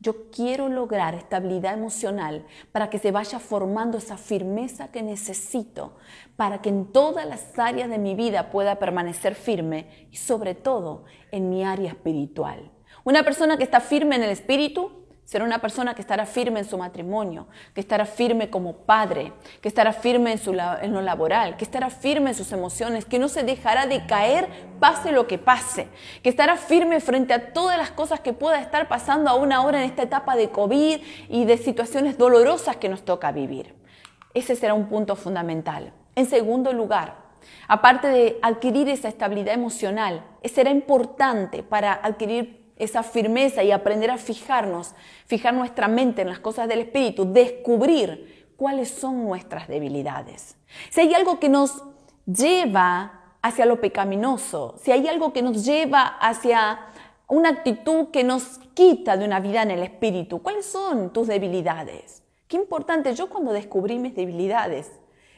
yo 0.00 0.30
quiero 0.30 0.68
lograr 0.68 1.14
estabilidad 1.14 1.74
emocional 1.74 2.46
para 2.72 2.88
que 2.88 2.98
se 2.98 3.12
vaya 3.12 3.38
formando 3.38 3.98
esa 3.98 4.16
firmeza 4.16 4.90
que 4.90 5.02
necesito 5.02 5.96
para 6.36 6.62
que 6.62 6.70
en 6.70 6.86
todas 6.86 7.26
las 7.26 7.58
áreas 7.58 7.90
de 7.90 7.98
mi 7.98 8.14
vida 8.14 8.50
pueda 8.50 8.78
permanecer 8.78 9.34
firme 9.34 10.08
y 10.10 10.16
sobre 10.16 10.54
todo 10.54 11.04
en 11.30 11.50
mi 11.50 11.64
área 11.64 11.90
espiritual. 11.90 12.70
Una 13.04 13.22
persona 13.24 13.58
que 13.58 13.64
está 13.64 13.80
firme 13.80 14.16
en 14.16 14.22
el 14.22 14.30
espíritu 14.30 14.99
Será 15.30 15.44
una 15.44 15.60
persona 15.60 15.94
que 15.94 16.00
estará 16.00 16.26
firme 16.26 16.58
en 16.58 16.68
su 16.68 16.76
matrimonio, 16.76 17.46
que 17.72 17.80
estará 17.80 18.04
firme 18.04 18.50
como 18.50 18.78
padre, 18.78 19.32
que 19.60 19.68
estará 19.68 19.92
firme 19.92 20.32
en, 20.32 20.38
su, 20.38 20.50
en, 20.50 20.92
lo 20.92 21.02
laboral, 21.02 21.56
que 21.56 21.62
estará 21.62 21.88
firme 21.88 22.30
en 22.30 22.34
sus 22.34 22.50
emociones, 22.50 23.04
que 23.04 23.20
no 23.20 23.28
se 23.28 23.44
dejará 23.44 23.86
de 23.86 24.04
caer 24.06 24.48
pase 24.80 25.12
lo 25.12 25.28
que 25.28 25.38
pase, 25.38 25.86
que 26.24 26.30
estará 26.30 26.56
firme 26.56 26.98
frente 26.98 27.32
a 27.32 27.52
todas 27.52 27.78
las 27.78 27.92
cosas 27.92 28.18
que 28.18 28.32
pueda 28.32 28.60
estar 28.60 28.88
pasando 28.88 29.30
aún 29.30 29.52
ahora 29.52 29.78
en 29.78 29.88
esta 29.88 30.02
etapa 30.02 30.34
de 30.34 30.50
COVID 30.50 31.00
y 31.28 31.44
de 31.44 31.58
situaciones 31.58 32.18
dolorosas 32.18 32.74
que 32.78 32.88
nos 32.88 33.04
toca 33.04 33.30
vivir. 33.30 33.76
Ese 34.34 34.56
será 34.56 34.74
un 34.74 34.88
punto 34.88 35.14
fundamental. 35.14 35.92
En 36.16 36.26
segundo 36.26 36.72
lugar, 36.72 37.14
aparte 37.68 38.08
de 38.08 38.40
adquirir 38.42 38.88
esa 38.88 39.06
estabilidad 39.06 39.54
emocional, 39.54 40.24
será 40.42 40.70
importante 40.70 41.62
para 41.62 41.92
adquirir 41.92 42.59
esa 42.80 43.02
firmeza 43.02 43.62
y 43.62 43.70
aprender 43.70 44.10
a 44.10 44.18
fijarnos, 44.18 44.94
fijar 45.26 45.54
nuestra 45.54 45.86
mente 45.86 46.22
en 46.22 46.28
las 46.28 46.40
cosas 46.40 46.66
del 46.68 46.80
Espíritu, 46.80 47.30
descubrir 47.32 48.52
cuáles 48.56 48.90
son 48.90 49.24
nuestras 49.24 49.68
debilidades. 49.68 50.56
Si 50.90 51.00
hay 51.00 51.14
algo 51.14 51.38
que 51.38 51.48
nos 51.48 51.82
lleva 52.26 53.34
hacia 53.42 53.66
lo 53.66 53.80
pecaminoso, 53.80 54.74
si 54.82 54.92
hay 54.92 55.08
algo 55.08 55.32
que 55.32 55.42
nos 55.42 55.64
lleva 55.64 56.02
hacia 56.18 56.80
una 57.28 57.50
actitud 57.50 58.08
que 58.10 58.24
nos 58.24 58.58
quita 58.74 59.16
de 59.16 59.24
una 59.24 59.40
vida 59.40 59.62
en 59.62 59.70
el 59.70 59.82
Espíritu, 59.82 60.42
¿cuáles 60.42 60.66
son 60.66 61.12
tus 61.12 61.28
debilidades? 61.28 62.22
Qué 62.48 62.56
importante, 62.56 63.14
yo 63.14 63.28
cuando 63.28 63.52
descubrí 63.52 63.98
mis 63.98 64.14
debilidades, 64.16 64.90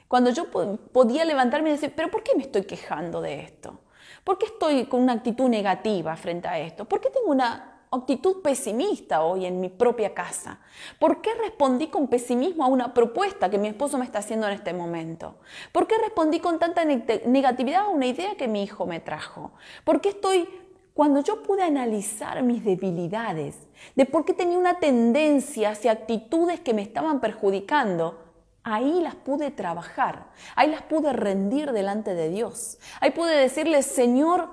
cuando 0.09 0.31
yo 0.31 0.51
podía 0.93 1.25
levantarme 1.25 1.71
y 1.71 1.73
decir, 1.73 1.93
pero 1.95 2.11
¿por 2.11 2.23
qué 2.23 2.35
me 2.35 2.43
estoy 2.43 2.65
quejando 2.65 3.21
de 3.21 3.41
esto? 3.41 3.79
¿Por 4.25 4.39
qué 4.39 4.47
estoy 4.47 4.87
con 4.87 5.01
una 5.03 5.15
actitud 5.15 5.49
negativa 5.49 6.17
frente 6.17 6.49
a 6.49 6.59
esto? 6.59 6.85
¿Por 6.85 7.01
qué 7.01 7.11
tengo 7.11 7.31
una 7.31 7.81
actitud 7.91 8.41
pesimista 8.41 9.23
hoy 9.23 9.47
en 9.47 9.61
mi 9.61 9.69
propia 9.69 10.15
casa? 10.15 10.61
¿Por 10.99 11.21
qué 11.21 11.35
respondí 11.35 11.89
con 11.89 12.09
pesimismo 12.09 12.65
a 12.65 12.69
una 12.69 12.95
propuesta 12.95 13.51
que 13.51 13.59
mi 13.59 13.69
esposo 13.69 13.99
me 13.99 14.05
está 14.05 14.21
haciendo 14.21 14.47
en 14.47 14.55
este 14.55 14.73
momento? 14.73 15.35
¿Por 15.73 15.87
qué 15.87 15.99
respondí 15.99 16.41
con 16.41 16.59
tanta 16.59 16.85
negatividad 16.85 17.83
a 17.83 17.89
una 17.89 18.07
idea 18.07 18.37
que 18.37 18.49
mi 18.49 18.63
hijo 18.63 18.87
me 18.87 19.01
trajo? 19.01 19.53
¿Por 19.85 20.01
qué 20.01 20.11
estoy 20.11 20.49
cuando 20.95 21.21
yo 21.23 21.43
pude 21.43 21.63
analizar 21.63 22.43
mis 22.43 22.65
debilidades, 22.65 23.57
de 23.97 24.05
por 24.05 24.25
qué 24.25 24.35
tenía 24.35 24.59
una 24.59 24.79
tendencia 24.79 25.71
hacia 25.71 25.93
actitudes 25.93 26.61
que 26.61 26.75
me 26.75 26.83
estaban 26.83 27.21
perjudicando, 27.21 28.19
Ahí 28.65 29.01
las 29.01 29.17
pude 29.17 29.51
trabajar, 29.51 30.31
ahí 30.55 30.71
las 30.71 30.83
pude 30.83 31.13
rendir 31.13 31.73
delante 31.73 32.15
de 32.15 32.29
Dios. 32.29 32.79
Ahí 33.01 33.11
pude 33.11 33.35
decirle, 33.35 33.83
Señor, 33.83 34.51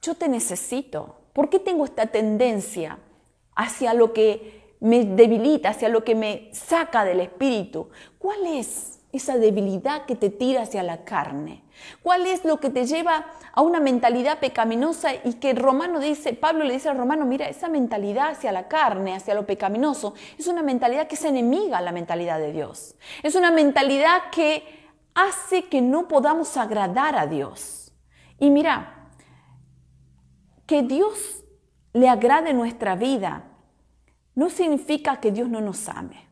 yo 0.00 0.14
te 0.14 0.28
necesito. 0.28 1.16
¿Por 1.32 1.50
qué 1.50 1.58
tengo 1.58 1.84
esta 1.84 2.06
tendencia 2.06 2.98
hacia 3.54 3.94
lo 3.94 4.12
que 4.12 4.76
me 4.80 5.04
debilita, 5.04 5.70
hacia 5.70 5.88
lo 5.88 6.04
que 6.04 6.14
me 6.14 6.50
saca 6.52 7.04
del 7.04 7.20
espíritu? 7.20 7.88
¿Cuál 8.18 8.46
es? 8.46 9.00
Esa 9.12 9.36
debilidad 9.36 10.06
que 10.06 10.16
te 10.16 10.30
tira 10.30 10.62
hacia 10.62 10.82
la 10.82 11.04
carne? 11.04 11.62
¿Cuál 12.02 12.26
es 12.26 12.44
lo 12.44 12.58
que 12.60 12.70
te 12.70 12.86
lleva 12.86 13.26
a 13.52 13.62
una 13.62 13.80
mentalidad 13.80 14.40
pecaminosa 14.40 15.10
y 15.14 15.34
que 15.34 15.54
Romano 15.54 16.00
dice, 16.00 16.32
Pablo 16.32 16.64
le 16.64 16.74
dice 16.74 16.88
al 16.88 16.98
Romano, 16.98 17.24
mira, 17.24 17.48
esa 17.48 17.68
mentalidad 17.68 18.30
hacia 18.30 18.52
la 18.52 18.68
carne, 18.68 19.14
hacia 19.14 19.34
lo 19.34 19.46
pecaminoso, 19.46 20.14
es 20.38 20.46
una 20.46 20.62
mentalidad 20.62 21.06
que 21.06 21.14
es 21.14 21.24
enemiga 21.24 21.78
a 21.78 21.82
la 21.82 21.92
mentalidad 21.92 22.38
de 22.38 22.52
Dios. 22.52 22.96
Es 23.22 23.34
una 23.34 23.50
mentalidad 23.50 24.30
que 24.30 24.64
hace 25.14 25.64
que 25.64 25.82
no 25.82 26.08
podamos 26.08 26.56
agradar 26.56 27.16
a 27.16 27.26
Dios. 27.26 27.92
Y 28.38 28.50
mira, 28.50 29.10
que 30.66 30.82
Dios 30.82 31.44
le 31.92 32.08
agrade 32.08 32.54
nuestra 32.54 32.96
vida 32.96 33.44
no 34.34 34.48
significa 34.48 35.20
que 35.20 35.30
Dios 35.30 35.48
no 35.48 35.60
nos 35.60 35.88
ame. 35.88 36.28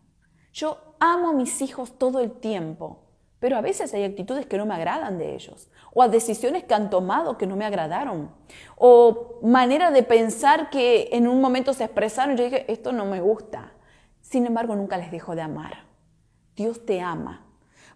Yo 0.52 0.89
amo 1.00 1.30
a 1.30 1.32
mis 1.32 1.60
hijos 1.62 1.98
todo 1.98 2.20
el 2.20 2.30
tiempo, 2.30 3.00
pero 3.40 3.56
a 3.56 3.62
veces 3.62 3.92
hay 3.94 4.04
actitudes 4.04 4.46
que 4.46 4.58
no 4.58 4.66
me 4.66 4.74
agradan 4.74 5.18
de 5.18 5.34
ellos, 5.34 5.70
o 5.92 6.02
a 6.02 6.08
decisiones 6.08 6.64
que 6.64 6.74
han 6.74 6.90
tomado 6.90 7.38
que 7.38 7.46
no 7.46 7.56
me 7.56 7.64
agradaron, 7.64 8.30
o 8.76 9.40
manera 9.42 9.90
de 9.90 10.02
pensar 10.02 10.70
que 10.70 11.08
en 11.12 11.26
un 11.26 11.40
momento 11.40 11.72
se 11.72 11.84
expresaron 11.84 12.34
y 12.34 12.38
yo 12.38 12.44
dije, 12.44 12.70
esto 12.70 12.92
no 12.92 13.06
me 13.06 13.20
gusta. 13.20 13.72
Sin 14.20 14.46
embargo, 14.46 14.76
nunca 14.76 14.98
les 14.98 15.10
dejo 15.10 15.34
de 15.34 15.42
amar. 15.42 15.84
Dios 16.54 16.84
te 16.84 17.00
ama. 17.00 17.46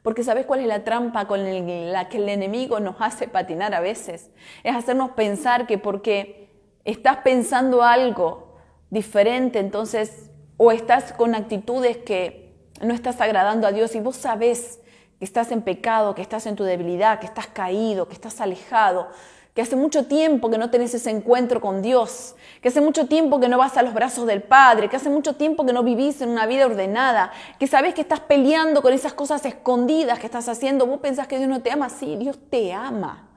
Porque 0.03 0.25
¿sabes 0.25 0.47
cuál 0.47 0.61
es 0.61 0.67
la 0.67 0.85
trampa 0.85 1.27
con 1.27 1.45
la 1.93 2.09
que 2.09 2.19
el 2.19 2.29
enemigo 2.29 2.81
nos 2.81 2.97
hace 2.99 3.29
patinar 3.29 3.75
a 3.75 3.81
veces? 3.81 4.31
Es 4.63 4.75
hacernos 4.75 5.13
pensar 5.13 5.67
que 5.67 5.79
porque 5.79 6.51
estás 6.85 7.19
pensando 7.19 7.83
algo 7.83 8.57
diferente, 8.91 9.61
entonces, 9.61 10.31
o 10.57 10.73
estás 10.73 11.13
con 11.13 11.35
actitudes 11.35 11.99
que 11.99 12.44
no 12.81 12.95
estás 12.95 13.21
agradando 13.21 13.67
a 13.67 13.73
Dios 13.73 13.95
y 13.95 14.01
vos 14.01 14.17
sabés 14.17 14.81
que 15.19 15.25
estás 15.25 15.53
en 15.53 15.63
pecado, 15.63 16.15
que 16.15 16.23
estás 16.23 16.47
en 16.47 16.57
tu 16.57 16.65
debilidad, 16.65 17.21
que 17.21 17.27
estás 17.27 17.47
caído, 17.47 18.09
que 18.09 18.15
estás 18.15 18.41
alejado, 18.41 19.09
que 19.55 19.63
hace 19.63 19.77
mucho 19.77 20.07
tiempo 20.07 20.51
que 20.51 20.59
no 20.59 20.71
tenés 20.71 20.93
ese 20.95 21.11
encuentro 21.11 21.61
con 21.61 21.81
Dios, 21.81 22.35
que 22.61 22.69
hace 22.69 22.81
mucho 22.81 23.07
tiempo 23.07 23.39
que 23.39 23.49
no 23.49 23.57
vas 23.57 23.77
a 23.77 23.83
los 23.83 23.95
brazos 23.95 24.27
del 24.27 24.43
Padre, 24.43 24.89
que 24.89 24.97
hace 24.97 25.09
mucho 25.09 25.37
tiempo 25.37 25.65
que 25.65 25.73
no 25.73 25.85
vivís 25.85 26.21
en 26.21 26.31
una 26.31 26.47
vida 26.47 26.67
ordenada, 26.67 27.31
que 27.61 27.69
sabés 27.69 27.95
que 27.95 28.01
estás 28.01 28.21
peleando 28.21 28.83
con 28.83 28.93
esas 28.93 29.13
cosas 29.13 29.45
escondidas 29.47 30.19
que 30.19 30.27
estás 30.27 30.49
haciendo, 30.49 30.87
vos 30.87 30.99
pensás 30.99 31.29
que 31.29 31.39
Dios 31.39 31.49
no 31.49 31.63
te 31.63 31.71
ama, 31.71 31.89
sí, 31.89 32.17
Dios 32.17 32.37
te 32.51 32.73
ama. 32.73 33.29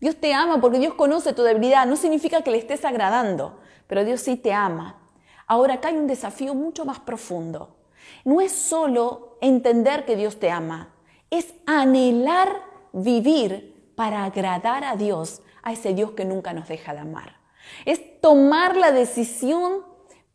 Dios 0.00 0.16
te 0.16 0.34
ama 0.34 0.60
porque 0.60 0.80
Dios 0.80 0.94
conoce 0.94 1.32
tu 1.32 1.44
debilidad, 1.44 1.86
no 1.86 1.94
significa 1.94 2.42
que 2.42 2.50
le 2.50 2.58
estés 2.58 2.84
agradando, 2.84 3.60
pero 3.86 4.04
Dios 4.04 4.20
sí 4.20 4.34
te 4.34 4.52
ama. 4.52 4.96
Ahora 5.46 5.74
acá 5.74 5.88
hay 5.88 5.96
un 5.96 6.08
desafío 6.08 6.54
mucho 6.54 6.84
más 6.84 6.98
profundo 6.98 7.76
no 8.24 8.40
es 8.40 8.52
solo 8.52 9.38
entender 9.40 10.04
que 10.04 10.16
Dios 10.16 10.38
te 10.38 10.50
ama, 10.50 10.94
es 11.30 11.54
anhelar 11.66 12.62
vivir 12.92 13.92
para 13.94 14.24
agradar 14.24 14.84
a 14.84 14.96
Dios, 14.96 15.42
a 15.62 15.72
ese 15.72 15.94
Dios 15.94 16.12
que 16.12 16.24
nunca 16.24 16.52
nos 16.52 16.68
deja 16.68 16.92
de 16.92 17.00
amar. 17.00 17.36
Es 17.84 18.20
tomar 18.20 18.76
la 18.76 18.92
decisión 18.92 19.84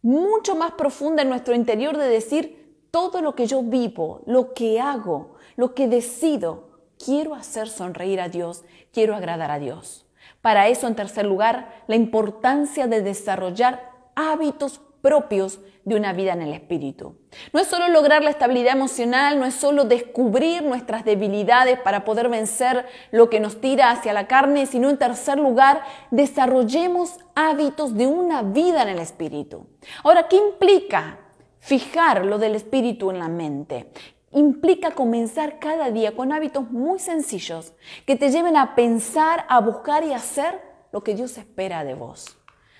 mucho 0.01 0.55
más 0.55 0.71
profunda 0.73 1.21
en 1.21 1.29
nuestro 1.29 1.53
interior 1.53 1.97
de 1.97 2.07
decir, 2.07 2.87
todo 2.91 3.21
lo 3.21 3.35
que 3.35 3.45
yo 3.45 3.61
vivo, 3.63 4.21
lo 4.25 4.53
que 4.53 4.79
hago, 4.79 5.35
lo 5.55 5.75
que 5.75 5.87
decido, 5.87 6.69
quiero 7.03 7.35
hacer 7.35 7.67
sonreír 7.67 8.21
a 8.21 8.29
Dios, 8.29 8.63
quiero 8.91 9.15
agradar 9.15 9.51
a 9.51 9.59
Dios. 9.59 10.05
Para 10.41 10.67
eso, 10.67 10.87
en 10.87 10.95
tercer 10.95 11.25
lugar, 11.25 11.83
la 11.87 11.95
importancia 11.95 12.87
de 12.87 13.01
desarrollar 13.01 13.91
hábitos 14.15 14.81
propios 15.07 15.61
de 15.85 15.95
una 15.95 16.11
vida 16.11 16.33
en 16.33 16.41
el 16.41 16.51
espíritu. 16.51 17.15
No 17.53 17.61
es 17.61 17.67
solo 17.67 17.87
lograr 17.87 18.21
la 18.21 18.29
estabilidad 18.29 18.73
emocional, 18.73 19.39
no 19.39 19.45
es 19.45 19.53
solo 19.53 19.85
descubrir 19.85 20.61
nuestras 20.63 21.05
debilidades 21.05 21.79
para 21.79 22.03
poder 22.03 22.27
vencer 22.27 22.85
lo 23.11 23.29
que 23.29 23.39
nos 23.39 23.61
tira 23.61 23.89
hacia 23.89 24.11
la 24.11 24.27
carne, 24.27 24.65
sino 24.65 24.89
en 24.89 24.97
tercer 24.97 25.37
lugar, 25.37 25.83
desarrollemos 26.11 27.19
hábitos 27.35 27.95
de 27.95 28.05
una 28.05 28.41
vida 28.41 28.81
en 28.81 28.89
el 28.89 28.99
espíritu. 28.99 29.65
Ahora, 30.03 30.27
¿qué 30.27 30.35
implica 30.35 31.19
fijar 31.59 32.25
lo 32.25 32.37
del 32.37 32.55
espíritu 32.55 33.09
en 33.09 33.19
la 33.19 33.29
mente? 33.29 33.89
Implica 34.33 34.91
comenzar 34.91 35.57
cada 35.57 35.89
día 35.89 36.17
con 36.17 36.33
hábitos 36.33 36.69
muy 36.69 36.99
sencillos 36.99 37.71
que 38.05 38.17
te 38.17 38.29
lleven 38.29 38.57
a 38.57 38.75
pensar, 38.75 39.45
a 39.47 39.61
buscar 39.61 40.03
y 40.03 40.11
hacer 40.11 40.59
lo 40.91 41.01
que 41.01 41.15
Dios 41.15 41.37
espera 41.37 41.85
de 41.85 41.93
vos. 41.93 42.36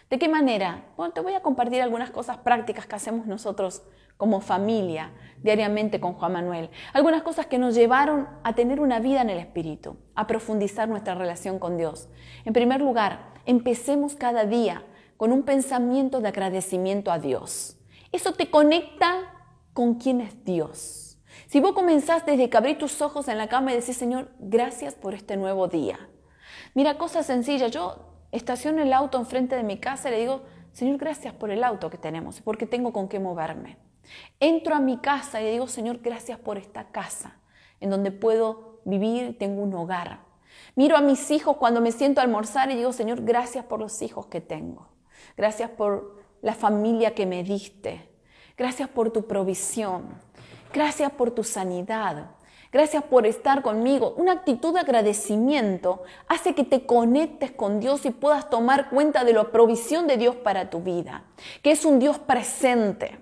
¿De 0.10 0.18
qué 0.18 0.30
manera? 0.30 0.86
Bueno, 0.96 1.14
te 1.14 1.20
voy 1.20 1.34
a 1.34 1.42
compartir 1.42 1.82
algunas 1.82 2.12
cosas 2.12 2.38
prácticas 2.38 2.86
que 2.86 2.96
hacemos 2.96 3.26
nosotros 3.26 3.84
como 4.16 4.40
familia 4.40 5.12
diariamente 5.44 6.00
con 6.00 6.14
Juan 6.14 6.32
Manuel. 6.32 6.70
Algunas 6.94 7.24
cosas 7.24 7.48
que 7.48 7.58
nos 7.58 7.76
llevaron 7.76 8.28
a 8.44 8.54
tener 8.56 8.80
una 8.80 9.00
vida 9.00 9.22
en 9.22 9.30
el 9.30 9.38
Espíritu, 9.38 9.98
a 10.16 10.26
profundizar 10.26 10.88
nuestra 10.88 11.14
relación 11.14 11.60
con 11.60 11.78
Dios. 11.78 12.08
En 12.46 12.54
primer 12.54 12.82
lugar, 12.82 13.34
empecemos 13.46 14.16
cada 14.16 14.46
día 14.46 14.84
con 15.18 15.34
un 15.34 15.44
pensamiento 15.44 16.22
de 16.22 16.30
agradecimiento 16.30 17.12
a 17.12 17.20
Dios. 17.20 17.78
Eso 18.12 18.34
te 18.34 18.50
conecta 18.50 19.34
con 19.74 19.96
quién 19.96 20.22
es 20.22 20.44
Dios. 20.46 21.18
Si 21.48 21.60
vos 21.60 21.74
comenzás 21.74 22.26
desde 22.26 22.50
que 22.50 22.58
abrís 22.58 22.78
tus 22.78 23.02
ojos 23.02 23.28
en 23.28 23.38
la 23.38 23.48
cama 23.48 23.74
y 23.74 23.76
decís, 23.76 23.98
Señor, 23.98 24.32
gracias 24.40 24.96
por 24.96 25.14
este 25.14 25.38
nuevo 25.38 25.68
día. 25.68 26.00
Mira, 26.74 26.98
cosas 26.98 27.26
sencillas. 27.26 27.72
Yo 27.72 28.17
estaciono 28.38 28.82
el 28.82 28.94
auto 28.94 29.18
enfrente 29.18 29.56
de 29.56 29.64
mi 29.64 29.80
casa 29.80 30.10
y 30.10 30.12
le 30.14 30.20
digo, 30.20 30.44
Señor, 30.72 30.98
gracias 30.98 31.34
por 31.34 31.50
el 31.52 31.64
auto 31.64 31.90
que 31.90 31.98
tenemos, 31.98 32.42
porque 32.42 32.66
tengo 32.66 32.94
con 32.94 33.08
qué 33.08 33.20
moverme. 33.20 33.78
Entro 34.40 34.76
a 34.76 34.80
mi 34.80 34.98
casa 34.98 35.42
y 35.42 35.46
le 35.46 35.52
digo, 35.52 35.68
Señor, 35.68 36.00
gracias 36.00 36.40
por 36.40 36.58
esta 36.58 36.92
casa, 36.92 37.40
en 37.80 37.90
donde 37.90 38.12
puedo 38.12 38.80
vivir, 38.86 39.38
tengo 39.38 39.62
un 39.62 39.74
hogar. 39.74 40.22
Miro 40.76 40.96
a 40.96 41.02
mis 41.02 41.32
hijos 41.32 41.58
cuando 41.58 41.82
me 41.82 41.92
siento 41.92 42.22
a 42.22 42.24
almorzar 42.24 42.72
y 42.72 42.76
digo, 42.76 42.94
Señor, 42.94 43.24
gracias 43.24 43.66
por 43.66 43.80
los 43.80 44.02
hijos 44.02 44.28
que 44.28 44.42
tengo. 44.42 44.88
Gracias 45.36 45.70
por 45.72 46.22
la 46.42 46.54
familia 46.54 47.14
que 47.14 47.26
me 47.26 47.44
diste. 47.44 48.10
Gracias 48.58 48.90
por 48.90 49.12
tu 49.12 49.28
provisión. 49.28 50.08
Gracias 50.74 51.12
por 51.12 51.32
tu 51.32 51.44
sanidad. 51.44 52.32
Gracias 52.72 53.04
por 53.04 53.26
estar 53.26 53.62
conmigo. 53.62 54.14
Una 54.18 54.34
actitud 54.34 54.74
de 54.74 54.82
agradecimiento 54.82 56.04
hace 56.28 56.54
que 56.54 56.64
te 56.64 56.86
conectes 56.86 57.52
con 57.52 57.80
Dios 57.80 58.06
y 58.06 58.12
puedas 58.12 58.50
tomar 58.50 58.90
cuenta 58.90 59.24
de 59.24 59.34
la 59.34 59.46
provisión 59.52 60.08
de 60.08 60.18
Dios 60.18 60.36
para 60.36 60.70
tu 60.70 60.82
vida, 60.82 61.24
que 61.62 61.72
es 61.72 61.86
un 61.86 62.00
Dios 62.00 62.20
presente. 62.20 63.20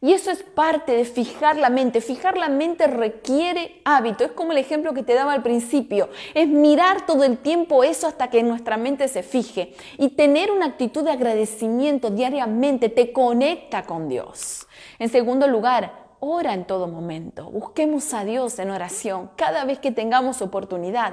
Y 0.00 0.12
eso 0.12 0.30
es 0.30 0.42
parte 0.42 0.92
de 0.92 1.06
fijar 1.06 1.56
la 1.56 1.70
mente. 1.70 2.02
Fijar 2.02 2.36
la 2.36 2.50
mente 2.50 2.86
requiere 2.86 3.80
hábito. 3.84 4.22
Es 4.22 4.32
como 4.32 4.52
el 4.52 4.58
ejemplo 4.58 4.92
que 4.92 5.02
te 5.02 5.14
daba 5.14 5.32
al 5.32 5.42
principio. 5.42 6.10
Es 6.34 6.46
mirar 6.46 7.06
todo 7.06 7.24
el 7.24 7.38
tiempo 7.38 7.82
eso 7.82 8.06
hasta 8.06 8.28
que 8.28 8.42
nuestra 8.42 8.76
mente 8.76 9.08
se 9.08 9.22
fije. 9.22 9.74
Y 9.96 10.10
tener 10.10 10.50
una 10.50 10.66
actitud 10.66 11.04
de 11.04 11.12
agradecimiento 11.12 12.10
diariamente 12.10 12.90
te 12.90 13.12
conecta 13.12 13.84
con 13.84 14.08
Dios. 14.08 14.66
En 14.98 15.08
segundo 15.08 15.46
lugar, 15.46 16.03
Ora 16.26 16.54
en 16.54 16.64
todo 16.64 16.88
momento. 16.88 17.50
Busquemos 17.50 18.14
a 18.14 18.24
Dios 18.24 18.58
en 18.58 18.70
oración 18.70 19.28
cada 19.36 19.66
vez 19.66 19.78
que 19.78 19.92
tengamos 19.92 20.40
oportunidad. 20.40 21.12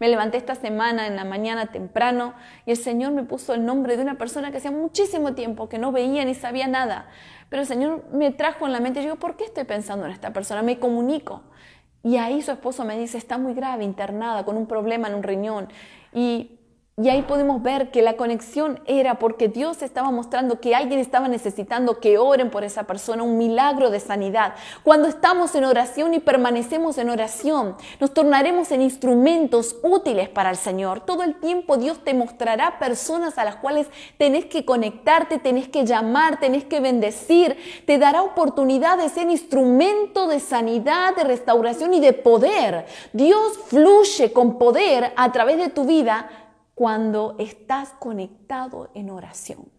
Me 0.00 0.08
levanté 0.08 0.38
esta 0.38 0.54
semana 0.54 1.06
en 1.06 1.14
la 1.14 1.26
mañana 1.26 1.66
temprano 1.66 2.32
y 2.64 2.70
el 2.70 2.78
Señor 2.78 3.12
me 3.12 3.22
puso 3.22 3.52
el 3.52 3.66
nombre 3.66 3.98
de 3.98 4.02
una 4.02 4.16
persona 4.16 4.50
que 4.50 4.56
hacía 4.56 4.70
muchísimo 4.70 5.34
tiempo 5.34 5.68
que 5.68 5.76
no 5.76 5.92
veía 5.92 6.24
ni 6.24 6.34
sabía 6.34 6.68
nada. 6.68 7.06
Pero 7.50 7.60
el 7.60 7.68
Señor 7.68 8.04
me 8.12 8.30
trajo 8.30 8.64
en 8.64 8.72
la 8.72 8.80
mente 8.80 9.02
y 9.02 9.04
yo, 9.04 9.16
¿por 9.16 9.36
qué 9.36 9.44
estoy 9.44 9.64
pensando 9.64 10.06
en 10.06 10.12
esta 10.12 10.32
persona? 10.32 10.62
Me 10.62 10.78
comunico. 10.78 11.42
Y 12.02 12.16
ahí 12.16 12.40
su 12.40 12.50
esposo 12.50 12.86
me 12.86 12.98
dice, 12.98 13.18
está 13.18 13.36
muy 13.36 13.52
grave, 13.52 13.84
internada, 13.84 14.46
con 14.46 14.56
un 14.56 14.66
problema 14.66 15.06
en 15.08 15.16
un 15.16 15.22
riñón. 15.22 15.68
Y 16.14 16.55
y 16.98 17.10
ahí 17.10 17.20
podemos 17.20 17.62
ver 17.62 17.90
que 17.90 18.00
la 18.00 18.16
conexión 18.16 18.80
era 18.86 19.18
porque 19.18 19.48
Dios 19.48 19.82
estaba 19.82 20.10
mostrando 20.10 20.60
que 20.60 20.74
alguien 20.74 20.98
estaba 20.98 21.28
necesitando 21.28 22.00
que 22.00 22.16
oren 22.16 22.48
por 22.48 22.64
esa 22.64 22.84
persona, 22.84 23.22
un 23.22 23.36
milagro 23.36 23.90
de 23.90 24.00
sanidad. 24.00 24.54
Cuando 24.82 25.06
estamos 25.06 25.54
en 25.56 25.66
oración 25.66 26.14
y 26.14 26.20
permanecemos 26.20 26.96
en 26.96 27.10
oración, 27.10 27.76
nos 28.00 28.14
tornaremos 28.14 28.70
en 28.70 28.80
instrumentos 28.80 29.76
útiles 29.82 30.30
para 30.30 30.48
el 30.48 30.56
Señor. 30.56 31.00
Todo 31.00 31.22
el 31.22 31.34
tiempo 31.34 31.76
Dios 31.76 32.02
te 32.02 32.14
mostrará 32.14 32.78
personas 32.78 33.36
a 33.36 33.44
las 33.44 33.56
cuales 33.56 33.88
tenés 34.16 34.46
que 34.46 34.64
conectarte, 34.64 35.38
tenés 35.38 35.68
que 35.68 35.84
llamar, 35.84 36.40
tenés 36.40 36.64
que 36.64 36.80
bendecir. 36.80 37.58
Te 37.84 37.98
dará 37.98 38.22
oportunidad 38.22 38.96
de 38.96 39.10
ser 39.10 39.30
instrumento 39.30 40.28
de 40.28 40.40
sanidad, 40.40 41.14
de 41.14 41.24
restauración 41.24 41.92
y 41.92 42.00
de 42.00 42.14
poder. 42.14 42.86
Dios 43.12 43.58
fluye 43.66 44.32
con 44.32 44.56
poder 44.56 45.12
a 45.14 45.30
través 45.30 45.58
de 45.58 45.68
tu 45.68 45.84
vida 45.84 46.30
cuando 46.76 47.36
estás 47.38 47.94
conectado 47.98 48.90
en 48.92 49.08
oración. 49.08 49.72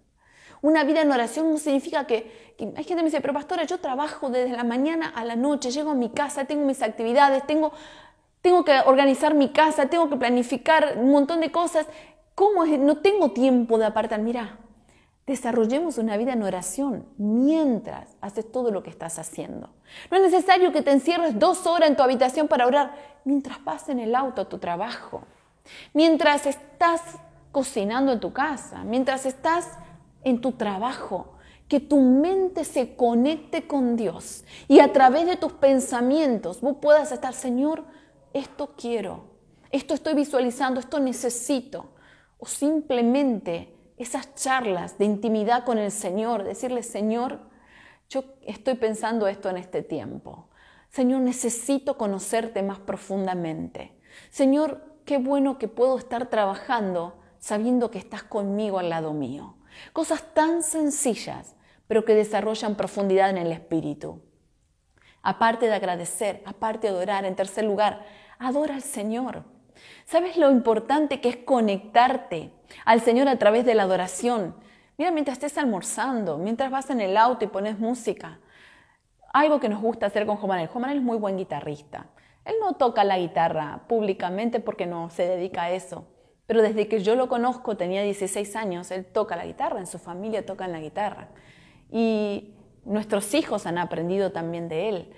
Una 0.63 0.83
vida 0.83 1.03
en 1.03 1.11
oración 1.11 1.51
no 1.51 1.59
significa 1.59 2.07
que, 2.07 2.55
hay 2.59 2.83
gente 2.83 2.87
que 2.87 2.95
me 2.95 3.03
dice, 3.03 3.21
pero 3.21 3.35
pastora, 3.35 3.65
yo 3.65 3.77
trabajo 3.77 4.31
desde 4.31 4.57
la 4.57 4.63
mañana 4.63 5.13
a 5.15 5.23
la 5.23 5.35
noche, 5.35 5.69
llego 5.69 5.91
a 5.91 5.93
mi 5.93 6.09
casa, 6.09 6.45
tengo 6.45 6.65
mis 6.65 6.81
actividades, 6.81 7.45
tengo, 7.45 7.71
tengo 8.41 8.65
que 8.65 8.79
organizar 8.79 9.35
mi 9.35 9.49
casa, 9.49 9.85
tengo 9.85 10.09
que 10.09 10.15
planificar 10.15 10.95
un 10.97 11.11
montón 11.11 11.39
de 11.39 11.51
cosas. 11.51 11.85
¿Cómo 12.33 12.63
es? 12.63 12.79
No 12.79 12.97
tengo 12.97 13.31
tiempo 13.31 13.77
de 13.77 13.85
apartar. 13.85 14.19
Mira, 14.21 14.57
desarrollemos 15.27 15.99
una 15.99 16.17
vida 16.17 16.33
en 16.33 16.41
oración 16.41 17.05
mientras 17.19 18.17
haces 18.21 18.51
todo 18.51 18.71
lo 18.71 18.81
que 18.81 18.89
estás 18.89 19.19
haciendo. 19.19 19.69
No 20.09 20.17
es 20.17 20.23
necesario 20.23 20.71
que 20.71 20.81
te 20.81 20.89
encierres 20.89 21.37
dos 21.37 21.67
horas 21.67 21.89
en 21.91 21.95
tu 21.95 22.01
habitación 22.01 22.47
para 22.47 22.65
orar 22.65 22.95
mientras 23.23 23.63
vas 23.63 23.87
en 23.87 23.99
el 23.99 24.15
auto 24.15 24.41
a 24.41 24.49
tu 24.49 24.57
trabajo, 24.57 25.21
mientras 25.93 26.45
estás 26.45 27.01
cocinando 27.51 28.11
en 28.11 28.19
tu 28.19 28.33
casa, 28.33 28.83
mientras 28.83 29.25
estás 29.25 29.67
en 30.23 30.41
tu 30.41 30.53
trabajo. 30.53 31.33
Que 31.67 31.81
tu 31.81 31.99
mente 31.99 32.63
se 32.63 32.95
conecte 32.95 33.67
con 33.67 33.97
Dios 33.97 34.45
y 34.69 34.79
a 34.79 34.93
través 34.93 35.25
de 35.25 35.35
tus 35.35 35.51
pensamientos 35.51 36.61
vos 36.61 36.77
puedas 36.81 37.11
estar, 37.11 37.33
Señor, 37.33 37.83
esto 38.31 38.73
quiero, 38.77 39.25
esto 39.71 39.93
estoy 39.93 40.13
visualizando, 40.13 40.79
esto 40.79 40.99
necesito. 40.99 41.89
O 42.37 42.45
simplemente 42.45 43.73
esas 43.97 44.33
charlas 44.35 44.97
de 44.97 45.05
intimidad 45.05 45.65
con 45.65 45.77
el 45.77 45.91
Señor, 45.91 46.43
decirle, 46.43 46.83
Señor, 46.83 47.39
yo 48.09 48.23
estoy 48.45 48.75
pensando 48.75 49.27
esto 49.27 49.49
en 49.49 49.57
este 49.57 49.81
tiempo. 49.81 50.47
Señor, 50.89 51.21
necesito 51.21 51.97
conocerte 51.97 52.63
más 52.63 52.79
profundamente. 52.79 53.99
Señor, 54.29 54.86
qué 55.07 55.17
bueno 55.17 55.57
que 55.57 55.69
puedo 55.69 55.97
estar 55.97 56.27
trabajando 56.27 57.17
sabiendo 57.39 57.89
que 57.89 57.97
estás 57.97 58.23
conmigo 58.23 58.77
al 58.77 58.89
lado 58.89 59.13
mío. 59.13 59.55
Cosas 59.93 60.21
tan 60.33 60.61
sencillas, 60.61 61.55
pero 61.87 62.03
que 62.03 62.13
desarrollan 62.13 62.75
profundidad 62.75 63.29
en 63.29 63.37
el 63.37 63.53
espíritu. 63.53 64.21
Aparte 65.23 65.67
de 65.67 65.75
agradecer, 65.75 66.43
aparte 66.45 66.87
de 66.87 66.93
adorar, 66.93 67.23
en 67.23 67.37
tercer 67.37 67.63
lugar, 67.63 68.05
adora 68.37 68.75
al 68.75 68.81
Señor. 68.81 69.45
¿Sabes 70.05 70.35
lo 70.35 70.51
importante 70.51 71.21
que 71.21 71.29
es 71.29 71.37
conectarte 71.37 72.51
al 72.83 72.99
Señor 72.99 73.29
a 73.29 73.39
través 73.39 73.65
de 73.65 73.75
la 73.75 73.83
adoración? 73.83 74.55
Mira, 74.97 75.11
mientras 75.11 75.37
estés 75.37 75.57
almorzando, 75.57 76.37
mientras 76.37 76.69
vas 76.69 76.89
en 76.89 76.99
el 76.99 77.15
auto 77.15 77.45
y 77.45 77.47
pones 77.47 77.79
música. 77.79 78.39
Algo 79.31 79.61
que 79.61 79.69
nos 79.69 79.81
gusta 79.81 80.07
hacer 80.07 80.25
con 80.25 80.35
Jomanel. 80.35 80.67
Jomanel 80.67 80.97
es 80.97 81.03
muy 81.03 81.17
buen 81.17 81.37
guitarrista. 81.37 82.07
Él 82.47 82.55
no 82.61 82.73
toca 82.73 83.03
la 83.03 83.19
guitarra 83.19 83.81
públicamente 83.87 84.61
porque 84.61 84.85
no 84.85 85.09
se 85.09 85.27
dedica 85.27 85.63
a 85.63 85.71
eso. 85.71 86.05
Pero 86.45 86.61
desde 86.61 86.87
que 86.87 87.03
yo 87.03 87.15
lo 87.15 87.27
conozco, 87.27 87.75
tenía 87.75 88.01
16 88.03 88.55
años, 88.55 88.89
él 88.91 89.05
toca 89.05 89.35
la 89.35 89.45
guitarra, 89.45 89.79
en 89.79 89.87
su 89.87 89.99
familia 89.99 90.45
tocan 90.45 90.71
la 90.71 90.79
guitarra. 90.79 91.27
Y 91.91 92.55
nuestros 92.85 93.33
hijos 93.33 93.65
han 93.65 93.77
aprendido 93.77 94.31
también 94.31 94.69
de 94.69 94.87
él. 94.87 95.13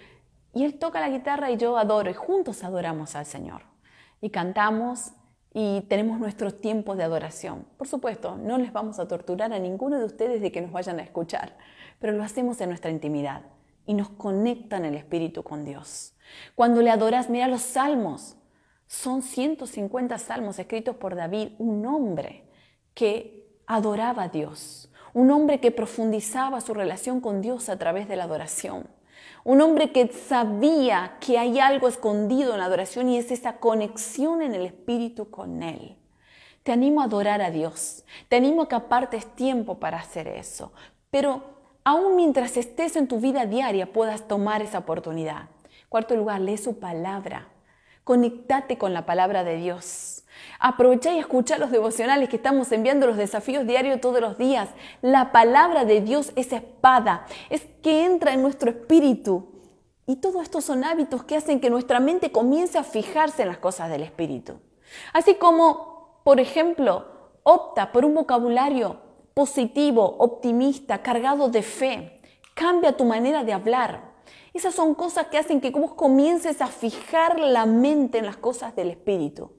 Y 0.56 0.66
él 0.66 0.80
toca 0.80 1.00
la 1.00 1.10
guitarra 1.10 1.52
y 1.52 1.58
yo 1.58 1.78
adoro, 1.78 2.10
y 2.10 2.16
juntos 2.16 2.64
adoramos 2.64 3.16
al 3.16 3.28
Señor 3.28 3.62
y 4.22 4.32
cantamos 4.32 5.12
y 5.54 5.82
tenemos 5.82 6.20
nuestros 6.20 6.60
tiempos 6.60 6.98
de 6.98 7.04
adoración. 7.04 7.68
Por 7.78 7.88
supuesto, 7.88 8.38
no 8.38 8.58
les 8.58 8.74
vamos 8.74 8.98
a 8.98 9.08
torturar 9.08 9.54
a 9.54 9.60
ninguno 9.60 10.00
de 10.00 10.06
ustedes 10.06 10.42
de 10.42 10.52
que 10.52 10.62
nos 10.62 10.72
vayan 10.72 11.00
a 11.00 11.04
escuchar, 11.04 11.56
pero 12.00 12.14
lo 12.14 12.24
hacemos 12.24 12.60
en 12.62 12.70
nuestra 12.70 12.90
intimidad 12.90 13.44
y 13.89 13.96
nos 13.96 14.10
conectan 14.10 14.86
el 14.86 14.93
Espíritu 14.93 15.41
con 15.41 15.65
Dios. 15.65 16.13
Cuando 16.53 16.84
le 16.84 16.91
adoras, 16.91 17.27
mira 17.27 17.48
los 17.48 17.63
salmos. 17.63 18.36
Son 18.86 19.24
150 19.24 20.15
salmos 20.19 20.60
escritos 20.60 20.96
por 20.96 21.15
David, 21.15 21.53
un 21.58 21.84
hombre 21.88 22.43
que 22.93 23.48
adoraba 23.65 24.25
a 24.25 24.29
Dios, 24.29 24.91
un 25.15 25.31
hombre 25.31 25.60
que 25.60 25.72
profundizaba 25.72 26.62
su 26.62 26.75
relación 26.75 27.19
con 27.19 27.41
Dios 27.41 27.67
a 27.67 27.79
través 27.79 28.08
de 28.08 28.15
la 28.15 28.25
adoración. 28.25 28.86
Un 29.43 29.60
hombre 29.60 29.91
que 29.91 30.08
sabía 30.10 31.17
que 31.19 31.39
hay 31.39 31.58
algo 31.60 31.88
escondido 31.88 32.53
en 32.53 32.60
la 32.60 32.65
adoración 32.65 33.10
y 33.10 33.17
es 33.17 33.31
esa 33.31 33.58
conexión 33.58 34.43
en 34.43 34.53
el 34.53 34.67
espíritu 34.67 35.31
con 35.31 35.63
Él. 35.63 35.98
Te 36.62 36.74
animo 36.74 37.01
a 37.01 37.05
adorar 37.05 37.41
a 37.41 37.50
Dios. 37.50 38.05
Te 38.27 38.36
animo 38.36 38.62
a 38.62 38.67
que 38.67 38.75
apartes 38.75 39.25
tiempo 39.36 39.79
para 39.79 39.98
hacer 39.98 40.27
eso. 40.27 40.74
Pero 41.10 41.59
aún 41.89 42.15
mientras 42.15 42.55
estés 42.55 42.96
en 42.96 43.08
tu 43.08 43.19
vida 43.19 43.48
diaria 43.48 43.91
puedas 43.91 44.27
tomar 44.27 44.62
esa 44.62 44.77
oportunidad. 44.77 45.50
Cuarto 45.89 46.15
lugar, 46.15 46.39
lee 46.39 46.58
su 46.58 46.77
palabra. 46.77 47.48
Conectate 48.03 48.77
con 48.77 48.93
la 48.93 49.08
palabra 49.08 49.43
de 49.43 49.55
Dios. 49.55 50.24
Aprovecha 50.60 51.12
y 51.12 51.17
escucha 51.17 51.58
los 51.58 51.72
devocionales 51.72 52.29
que 52.29 52.36
estamos 52.36 52.72
enviando, 52.72 53.08
los 53.08 53.17
desafíos 53.17 53.65
diarios 53.65 54.00
todos 54.01 54.22
los 54.22 54.38
días. 54.38 54.69
La 55.01 55.31
palabra 55.31 55.84
de 55.84 56.01
Dios 56.01 56.31
es 56.36 56.53
espada, 56.53 57.25
es 57.50 57.63
que 57.82 58.06
entra 58.06 58.34
en 58.34 58.43
nuestro 58.43 58.69
espíritu. 58.69 59.47
Y 60.06 60.17
todo 60.17 60.43
esto 60.43 60.62
son 60.62 60.84
hábitos 60.84 61.23
que 61.23 61.38
hacen 61.38 61.60
que 61.60 61.71
nuestra 61.71 61.99
mente 61.99 62.32
comience 62.32 62.78
a 62.78 62.84
fijarse 62.84 63.41
en 63.41 63.47
las 63.47 63.58
cosas 63.58 63.89
del 63.89 64.04
espíritu. 64.04 64.60
Así 65.12 65.36
como, 65.36 66.21
por 66.23 66.39
ejemplo, 66.39 67.08
opta 67.41 67.91
por 67.91 68.06
un 68.06 68.13
vocabulario 68.13 69.09
positivo, 69.34 70.18
optimista, 70.20 71.02
cargado 71.02 71.50
de 71.50 71.62
fe. 71.62 72.22
Cambia 72.54 72.96
tu 72.98 73.06
manera 73.06 73.44
de 73.44 73.54
hablar. 73.54 74.10
Esas 74.54 74.74
son 74.76 74.96
cosas 74.96 75.28
que 75.28 75.38
hacen 75.38 75.62
que 75.62 75.72
vos 75.72 75.94
comiences 75.94 76.62
a 76.62 76.68
fijar 76.68 77.39
la 77.39 77.65
mente 77.65 78.18
en 78.18 78.26
las 78.26 78.38
cosas 78.38 78.76
del 78.76 78.89
espíritu. 78.89 79.52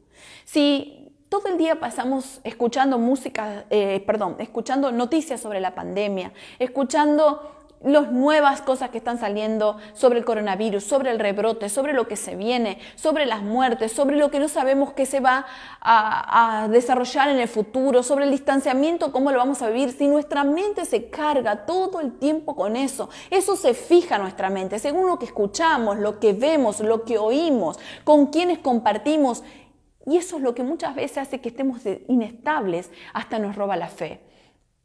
Si 0.45 1.15
todo 1.29 1.47
el 1.47 1.59
día 1.59 1.79
pasamos 1.79 2.41
escuchando 2.43 2.99
música, 2.99 3.65
eh, 3.71 4.03
perdón, 4.05 4.37
escuchando 4.41 4.91
noticias 4.91 5.41
sobre 5.41 5.61
la 5.61 5.75
pandemia, 5.75 6.33
escuchando 6.59 7.60
las 7.83 8.13
nuevas 8.13 8.61
cosas 8.61 8.91
que 8.91 8.99
están 8.99 9.19
saliendo 9.19 9.79
sobre 9.95 10.19
el 10.19 10.25
coronavirus, 10.25 10.85
sobre 10.85 11.11
el 11.11 11.19
rebrote, 11.19 11.69
sobre 11.71 11.95
lo 11.95 12.07
que 12.07 12.17
se 12.17 12.37
viene, 12.37 12.79
sobre 12.95 13.25
las 13.25 13.43
muertes, 13.43 13.93
sobre 13.93 14.17
lo 14.17 14.31
que 14.31 14.39
no 14.39 14.49
sabemos 14.49 14.93
que 14.93 15.07
se 15.07 15.21
va 15.21 15.47
a, 15.81 16.63
a, 16.65 16.69
desarrollar 16.69 17.31
en 17.31 17.39
el 17.39 17.49
futuro, 17.49 18.03
sobre 18.03 18.27
el 18.27 18.31
distanciamiento, 18.31 19.13
cómo 19.13 19.33
lo 19.33 19.39
vamos 19.39 19.63
a 19.63 19.69
vivir. 19.69 19.93
Si 19.93 20.09
nuestra 20.09 20.45
mente 20.45 20.85
se 20.85 21.09
carga 21.09 21.65
todo 21.65 22.01
el 22.01 22.19
tiempo 22.19 22.55
con 22.55 22.77
eso, 22.77 23.09
eso 23.31 23.57
se 23.57 23.73
fija 23.73 24.19
nuestra 24.19 24.51
mente, 24.51 24.79
según 24.79 25.07
lo 25.07 25.19
que 25.19 25.25
escuchamos, 25.25 25.99
lo 25.99 26.21
que 26.21 26.35
vemos, 26.35 26.81
lo 26.81 27.05
que 27.05 27.17
oímos, 27.17 27.79
con 28.05 28.27
quienes 28.27 28.59
compartimos, 28.59 29.43
y 30.07 30.17
eso 30.17 30.37
es 30.37 30.43
lo 30.43 30.55
que 30.55 30.63
muchas 30.63 30.95
veces 30.95 31.19
hace 31.19 31.41
que 31.41 31.49
estemos 31.49 31.81
inestables, 32.09 32.91
hasta 33.15 33.39
nos 33.39 33.57
roba 33.57 33.77
la 33.77 33.89
fe. 33.89 34.21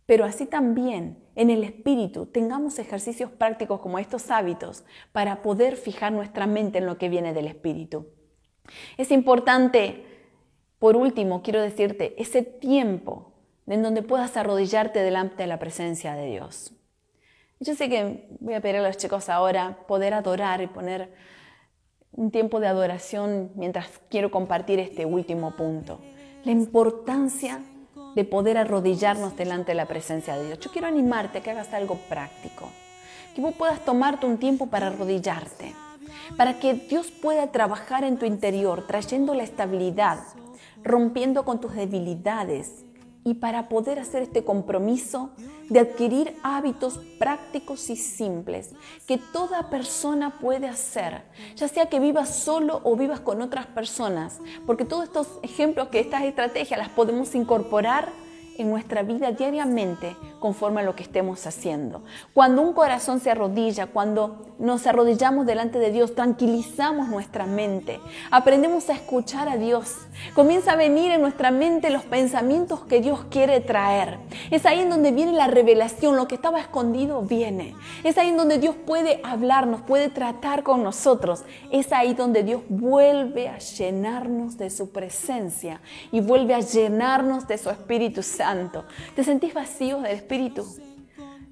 Pero 0.05 0.25
así 0.25 0.45
también 0.45 1.17
en 1.35 1.49
el 1.49 1.63
espíritu 1.63 2.27
tengamos 2.27 2.77
ejercicios 2.79 3.31
prácticos 3.31 3.79
como 3.79 3.99
estos 3.99 4.29
hábitos 4.29 4.83
para 5.11 5.41
poder 5.41 5.77
fijar 5.77 6.11
nuestra 6.11 6.45
mente 6.45 6.77
en 6.77 6.85
lo 6.85 6.97
que 6.97 7.09
viene 7.09 7.33
del 7.33 7.47
espíritu. 7.47 8.07
Es 8.97 9.11
importante, 9.11 10.05
por 10.79 10.95
último, 10.95 11.41
quiero 11.41 11.61
decirte, 11.61 12.15
ese 12.21 12.43
tiempo 12.43 13.33
en 13.67 13.81
donde 13.81 14.03
puedas 14.03 14.37
arrodillarte 14.37 14.99
delante 14.99 15.43
de 15.43 15.47
la 15.47 15.59
presencia 15.59 16.13
de 16.13 16.27
Dios. 16.27 16.71
Yo 17.59 17.73
sé 17.73 17.89
que 17.89 18.27
voy 18.39 18.53
a 18.53 18.61
pedir 18.61 18.77
a 18.77 18.87
los 18.87 18.97
chicos 18.97 19.29
ahora 19.29 19.85
poder 19.87 20.13
adorar 20.13 20.61
y 20.61 20.67
poner 20.67 21.13
un 22.11 22.29
tiempo 22.29 22.59
de 22.59 22.67
adoración 22.67 23.51
mientras 23.55 23.89
quiero 24.09 24.29
compartir 24.29 24.79
este 24.79 25.05
último 25.05 25.55
punto. 25.55 25.99
La 26.43 26.51
importancia 26.51 27.61
de 28.15 28.23
poder 28.23 28.57
arrodillarnos 28.57 29.35
delante 29.35 29.71
de 29.71 29.75
la 29.75 29.85
presencia 29.85 30.37
de 30.37 30.47
Dios. 30.47 30.59
Yo 30.59 30.71
quiero 30.71 30.87
animarte 30.87 31.39
a 31.39 31.41
que 31.41 31.51
hagas 31.51 31.73
algo 31.73 31.97
práctico, 32.09 32.69
que 33.35 33.41
vos 33.41 33.53
puedas 33.53 33.83
tomarte 33.83 34.25
un 34.25 34.37
tiempo 34.37 34.67
para 34.67 34.87
arrodillarte, 34.87 35.73
para 36.37 36.59
que 36.59 36.73
Dios 36.73 37.11
pueda 37.11 37.51
trabajar 37.51 38.03
en 38.03 38.17
tu 38.17 38.25
interior, 38.25 38.87
trayendo 38.87 39.33
la 39.33 39.43
estabilidad, 39.43 40.19
rompiendo 40.81 41.43
con 41.43 41.59
tus 41.59 41.73
debilidades 41.73 42.84
y 43.27 43.33
para 43.33 43.67
poder 43.69 43.97
hacer 43.97 44.21
este 44.21 44.43
compromiso 44.45 45.31
de 45.67 45.79
adquirir 45.79 46.37
hábitos 46.43 46.99
prácticos 47.17 47.89
y 47.89 47.95
simples 47.95 48.69
que 49.07 49.17
toda 49.17 49.71
persona 49.71 50.39
puede 50.39 50.67
hacer, 50.67 51.23
ya 51.55 51.67
sea 51.67 51.87
que 51.87 51.99
vivas 51.99 52.35
solo 52.35 52.81
o 52.83 52.95
vivas 52.95 53.19
con 53.19 53.41
otras 53.41 53.65
personas, 53.65 54.39
porque 54.67 54.85
todos 54.85 55.05
estos 55.05 55.27
ejemplos 55.41 55.87
que 55.87 55.99
estas 55.99 56.21
estrategias 56.21 56.79
las 56.79 56.89
podemos 56.89 57.33
incorporar 57.33 58.13
en 58.59 58.69
nuestra 58.69 59.01
vida 59.01 59.31
diariamente 59.31 60.15
conforme 60.39 60.81
a 60.81 60.83
lo 60.83 60.95
que 60.95 61.03
estemos 61.03 61.47
haciendo. 61.47 62.03
Cuando 62.33 62.61
un 62.61 62.73
corazón 62.73 63.19
se 63.19 63.31
arrodilla, 63.31 63.87
cuando 63.87 64.45
nos 64.59 64.85
arrodillamos 64.85 65.45
delante 65.45 65.79
de 65.79 65.91
Dios, 65.91 66.13
tranquilizamos 66.13 67.09
nuestra 67.09 67.45
mente, 67.45 67.99
aprendemos 68.29 68.89
a 68.89 68.93
escuchar 68.93 69.49
a 69.49 69.57
Dios, 69.57 69.95
comienza 70.33 70.73
a 70.73 70.75
venir 70.75 71.11
en 71.11 71.21
nuestra 71.21 71.51
mente 71.51 71.89
los 71.89 72.03
pensamientos 72.03 72.81
que 72.81 73.01
Dios 73.01 73.25
quiere 73.29 73.59
traer. 73.59 74.19
Es 74.51 74.65
ahí 74.65 74.81
en 74.81 74.89
donde 74.89 75.11
viene 75.11 75.31
la 75.31 75.47
revelación, 75.47 76.15
lo 76.15 76.27
que 76.27 76.35
estaba 76.35 76.59
escondido 76.59 77.21
viene. 77.21 77.73
Es 78.03 78.17
ahí 78.17 78.29
en 78.29 78.37
donde 78.37 78.59
Dios 78.59 78.75
puede 78.75 79.21
hablarnos, 79.23 79.81
puede 79.81 80.09
tratar 80.09 80.63
con 80.63 80.83
nosotros. 80.83 81.43
Es 81.71 81.91
ahí 81.91 82.13
donde 82.13 82.43
Dios 82.43 82.61
vuelve 82.69 83.49
a 83.49 83.57
llenarnos 83.57 84.57
de 84.57 84.69
su 84.69 84.91
presencia 84.91 85.81
y 86.11 86.21
vuelve 86.21 86.53
a 86.53 86.59
llenarnos 86.59 87.47
de 87.47 87.57
su 87.57 87.69
Espíritu 87.69 88.21
Santo. 88.21 88.85
¿Te 89.15 89.23
sentís 89.23 89.53
vacío 89.53 90.01
del 90.01 90.11
Espíritu? 90.11 90.34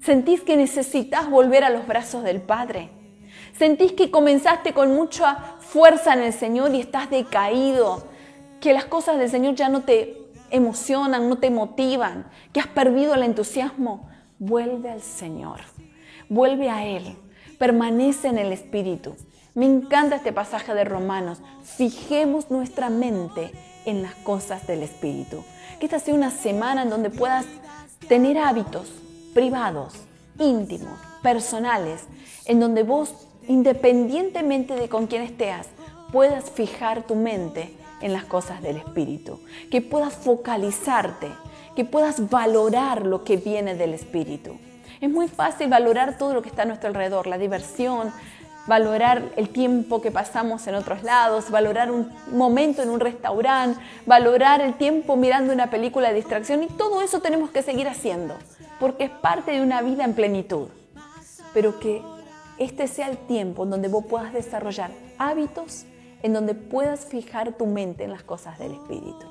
Sentís 0.00 0.42
que 0.42 0.56
necesitas 0.56 1.30
volver 1.30 1.64
a 1.64 1.70
los 1.70 1.86
brazos 1.86 2.24
del 2.24 2.42
Padre. 2.42 2.90
Sentís 3.56 3.92
que 3.92 4.10
comenzaste 4.10 4.72
con 4.72 4.94
mucha 4.94 5.36
fuerza 5.60 6.12
en 6.12 6.22
el 6.22 6.32
Señor 6.32 6.74
y 6.74 6.80
estás 6.80 7.08
decaído, 7.08 8.04
que 8.60 8.72
las 8.72 8.84
cosas 8.84 9.18
del 9.18 9.30
Señor 9.30 9.54
ya 9.54 9.68
no 9.68 9.82
te 9.82 10.18
emocionan, 10.50 11.28
no 11.28 11.38
te 11.38 11.50
motivan, 11.50 12.26
que 12.52 12.60
has 12.60 12.66
perdido 12.66 13.14
el 13.14 13.22
entusiasmo, 13.22 14.08
vuelve 14.38 14.90
al 14.90 15.02
Señor, 15.02 15.60
vuelve 16.28 16.68
a 16.70 16.84
Él, 16.84 17.16
permanece 17.58 18.28
en 18.28 18.38
el 18.38 18.52
Espíritu. 18.52 19.16
Me 19.54 19.66
encanta 19.66 20.16
este 20.16 20.32
pasaje 20.32 20.74
de 20.74 20.84
Romanos. 20.84 21.38
Fijemos 21.62 22.50
nuestra 22.50 22.90
mente 22.90 23.52
en 23.84 24.02
las 24.02 24.14
cosas 24.16 24.66
del 24.66 24.82
Espíritu. 24.82 25.44
Que 25.78 25.86
esta 25.86 26.00
sea 26.00 26.14
una 26.14 26.30
semana 26.30 26.82
en 26.82 26.90
donde 26.90 27.10
puedas 27.10 27.46
tener 28.08 28.38
hábitos 28.38 28.90
privados, 29.34 29.94
íntimos, 30.38 30.98
personales, 31.22 32.02
en 32.46 32.60
donde 32.60 32.82
vos, 32.82 33.14
independientemente 33.48 34.74
de 34.74 34.88
con 34.88 35.06
quién 35.06 35.22
estés, 35.22 35.66
puedas 36.12 36.50
fijar 36.50 37.02
tu 37.02 37.14
mente 37.14 37.74
en 38.00 38.12
las 38.12 38.24
cosas 38.24 38.62
del 38.62 38.76
Espíritu, 38.76 39.40
que 39.70 39.80
puedas 39.80 40.14
focalizarte, 40.14 41.28
que 41.74 41.84
puedas 41.84 42.28
valorar 42.30 43.06
lo 43.06 43.24
que 43.24 43.36
viene 43.36 43.74
del 43.74 43.94
Espíritu. 43.94 44.58
Es 45.00 45.10
muy 45.10 45.28
fácil 45.28 45.68
valorar 45.68 46.16
todo 46.18 46.34
lo 46.34 46.42
que 46.42 46.48
está 46.48 46.62
a 46.62 46.66
nuestro 46.66 46.88
alrededor, 46.88 47.26
la 47.26 47.38
diversión, 47.38 48.12
valorar 48.66 49.32
el 49.36 49.48
tiempo 49.50 50.00
que 50.00 50.10
pasamos 50.10 50.66
en 50.66 50.74
otros 50.74 51.02
lados, 51.02 51.50
valorar 51.50 51.90
un 51.90 52.10
momento 52.32 52.82
en 52.82 52.90
un 52.90 53.00
restaurante, 53.00 53.80
valorar 54.06 54.60
el 54.60 54.74
tiempo 54.74 55.16
mirando 55.16 55.52
una 55.52 55.70
película 55.70 56.08
de 56.08 56.14
distracción 56.14 56.62
y 56.62 56.66
todo 56.68 57.02
eso 57.02 57.20
tenemos 57.20 57.50
que 57.50 57.62
seguir 57.62 57.88
haciendo, 57.88 58.34
porque 58.80 59.04
es 59.04 59.10
parte 59.10 59.52
de 59.52 59.62
una 59.62 59.82
vida 59.82 60.04
en 60.04 60.14
plenitud. 60.14 60.68
Pero 61.52 61.78
que 61.78 62.02
este 62.58 62.88
sea 62.88 63.08
el 63.08 63.18
tiempo 63.18 63.64
en 63.64 63.70
donde 63.70 63.88
vos 63.88 64.04
puedas 64.06 64.32
desarrollar 64.32 64.90
hábitos 65.18 65.84
en 66.22 66.32
donde 66.32 66.54
puedas 66.54 67.04
fijar 67.04 67.52
tu 67.52 67.66
mente 67.66 68.04
en 68.04 68.10
las 68.10 68.22
cosas 68.22 68.58
del 68.58 68.72
Espíritu. 68.72 69.26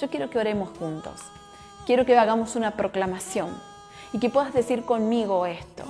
Yo 0.00 0.08
quiero 0.08 0.30
que 0.30 0.38
oremos 0.38 0.70
juntos. 0.78 1.20
Quiero 1.84 2.06
que 2.06 2.16
hagamos 2.16 2.56
una 2.56 2.70
proclamación 2.70 3.50
y 4.12 4.18
que 4.18 4.30
puedas 4.30 4.54
decir 4.54 4.84
conmigo 4.84 5.44
esto. 5.44 5.84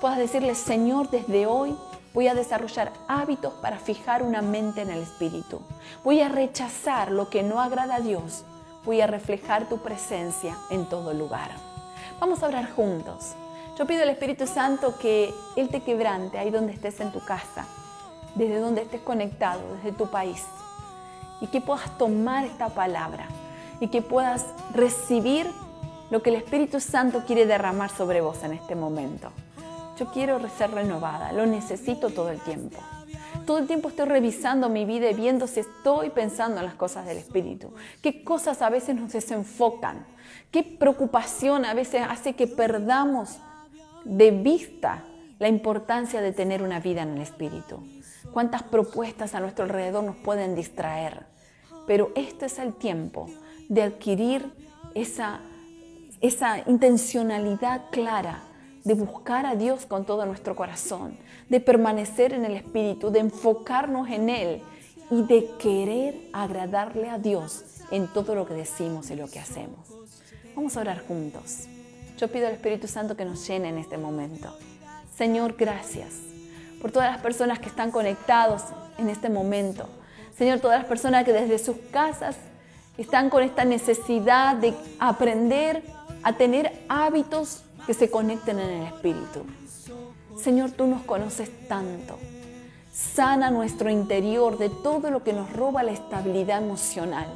Puedas 0.00 0.18
decirle, 0.18 0.54
Señor, 0.54 1.08
desde 1.08 1.46
hoy 1.46 1.74
voy 2.14 2.28
a 2.28 2.34
desarrollar 2.34 2.92
hábitos 3.08 3.52
para 3.54 3.78
fijar 3.78 4.22
una 4.22 4.42
mente 4.42 4.82
en 4.82 4.90
el 4.90 5.02
Espíritu. 5.02 5.60
Voy 6.04 6.20
a 6.20 6.28
rechazar 6.28 7.10
lo 7.10 7.30
que 7.30 7.42
no 7.42 7.60
agrada 7.60 7.96
a 7.96 8.00
Dios. 8.00 8.44
Voy 8.84 9.00
a 9.00 9.06
reflejar 9.06 9.68
tu 9.68 9.78
presencia 9.78 10.56
en 10.70 10.86
todo 10.86 11.12
lugar. 11.14 11.50
Vamos 12.18 12.42
a 12.42 12.48
orar 12.48 12.70
juntos. 12.70 13.34
Yo 13.78 13.86
pido 13.86 14.02
al 14.02 14.10
Espíritu 14.10 14.46
Santo 14.46 14.98
que 14.98 15.32
Él 15.56 15.68
te 15.68 15.82
quebrante 15.82 16.38
ahí 16.38 16.50
donde 16.50 16.72
estés 16.72 17.00
en 17.00 17.12
tu 17.12 17.20
casa 17.20 17.66
desde 18.34 18.60
donde 18.60 18.82
estés 18.82 19.00
conectado, 19.00 19.60
desde 19.76 19.92
tu 19.92 20.06
país, 20.08 20.44
y 21.40 21.46
que 21.46 21.60
puedas 21.60 21.96
tomar 21.98 22.44
esta 22.44 22.68
palabra 22.68 23.26
y 23.80 23.88
que 23.88 24.02
puedas 24.02 24.46
recibir 24.74 25.46
lo 26.10 26.22
que 26.22 26.30
el 26.30 26.36
Espíritu 26.36 26.80
Santo 26.80 27.24
quiere 27.26 27.46
derramar 27.46 27.90
sobre 27.90 28.20
vos 28.20 28.42
en 28.42 28.52
este 28.52 28.74
momento. 28.74 29.30
Yo 30.00 30.10
quiero 30.10 30.40
ser 30.48 30.72
renovada, 30.72 31.30
lo 31.32 31.46
necesito 31.46 32.10
todo 32.10 32.30
el 32.30 32.40
tiempo. 32.40 32.78
Todo 33.46 33.58
el 33.58 33.66
tiempo 33.66 33.90
estoy 33.90 34.06
revisando 34.06 34.68
mi 34.68 34.84
vida 34.84 35.10
y 35.10 35.14
viendo 35.14 35.46
si 35.46 35.60
estoy 35.60 36.10
pensando 36.10 36.58
en 36.58 36.66
las 36.66 36.74
cosas 36.74 37.06
del 37.06 37.18
Espíritu. 37.18 37.72
Qué 38.02 38.24
cosas 38.24 38.62
a 38.62 38.70
veces 38.70 38.96
nos 38.96 39.12
desenfocan. 39.12 40.06
Qué 40.50 40.62
preocupación 40.62 41.64
a 41.64 41.74
veces 41.74 42.02
hace 42.08 42.34
que 42.34 42.46
perdamos 42.46 43.38
de 44.04 44.32
vista 44.32 45.04
la 45.38 45.48
importancia 45.48 46.20
de 46.20 46.32
tener 46.32 46.62
una 46.62 46.80
vida 46.80 47.02
en 47.02 47.10
el 47.10 47.20
Espíritu 47.20 47.80
cuántas 48.32 48.62
propuestas 48.62 49.34
a 49.34 49.40
nuestro 49.40 49.64
alrededor 49.64 50.04
nos 50.04 50.16
pueden 50.16 50.54
distraer. 50.54 51.26
Pero 51.86 52.10
este 52.14 52.46
es 52.46 52.58
el 52.58 52.74
tiempo 52.74 53.26
de 53.68 53.82
adquirir 53.82 54.52
esa, 54.94 55.40
esa 56.20 56.58
intencionalidad 56.68 57.90
clara 57.90 58.42
de 58.90 58.94
buscar 58.94 59.46
a 59.46 59.54
Dios 59.54 59.86
con 59.86 60.04
todo 60.04 60.26
nuestro 60.26 60.56
corazón, 60.56 61.16
de 61.48 61.60
permanecer 61.60 62.32
en 62.32 62.44
el 62.44 62.56
Espíritu, 62.56 63.12
de 63.12 63.20
enfocarnos 63.20 64.08
en 64.08 64.28
Él 64.28 64.62
y 65.12 65.22
de 65.22 65.48
querer 65.60 66.28
agradarle 66.32 67.08
a 67.08 67.16
Dios 67.16 67.82
en 67.92 68.08
todo 68.08 68.34
lo 68.34 68.48
que 68.48 68.54
decimos 68.54 69.08
y 69.12 69.14
lo 69.14 69.28
que 69.28 69.38
hacemos. 69.38 69.78
Vamos 70.56 70.76
a 70.76 70.80
orar 70.80 71.06
juntos. 71.06 71.68
Yo 72.18 72.26
pido 72.32 72.48
al 72.48 72.54
Espíritu 72.54 72.88
Santo 72.88 73.16
que 73.16 73.24
nos 73.24 73.46
llene 73.46 73.68
en 73.68 73.78
este 73.78 73.96
momento. 73.96 74.58
Señor, 75.16 75.54
gracias 75.56 76.14
por 76.82 76.90
todas 76.90 77.12
las 77.12 77.22
personas 77.22 77.60
que 77.60 77.68
están 77.68 77.92
conectados 77.92 78.64
en 78.98 79.08
este 79.08 79.28
momento. 79.28 79.88
Señor, 80.36 80.58
todas 80.58 80.80
las 80.80 80.88
personas 80.88 81.24
que 81.24 81.32
desde 81.32 81.60
sus 81.60 81.76
casas 81.92 82.34
están 82.98 83.30
con 83.30 83.44
esta 83.44 83.64
necesidad 83.64 84.56
de 84.56 84.74
aprender 84.98 85.84
a 86.24 86.32
tener 86.32 86.72
hábitos 86.88 87.62
que 87.86 87.94
se 87.94 88.10
conecten 88.10 88.58
en 88.58 88.70
el 88.70 88.86
Espíritu. 88.86 89.44
Señor, 90.36 90.70
tú 90.70 90.86
nos 90.86 91.02
conoces 91.02 91.50
tanto. 91.68 92.18
Sana 92.92 93.50
nuestro 93.50 93.90
interior 93.90 94.58
de 94.58 94.68
todo 94.68 95.10
lo 95.10 95.22
que 95.22 95.32
nos 95.32 95.52
roba 95.52 95.82
la 95.82 95.92
estabilidad 95.92 96.62
emocional. 96.62 97.28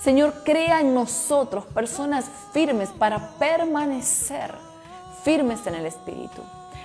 Señor, 0.00 0.42
crea 0.44 0.80
en 0.80 0.94
nosotros 0.94 1.64
personas 1.66 2.26
firmes 2.52 2.90
para 2.90 3.30
permanecer 3.38 4.54
firmes 5.24 5.66
en 5.66 5.76
el 5.76 5.86
Espíritu 5.86 6.42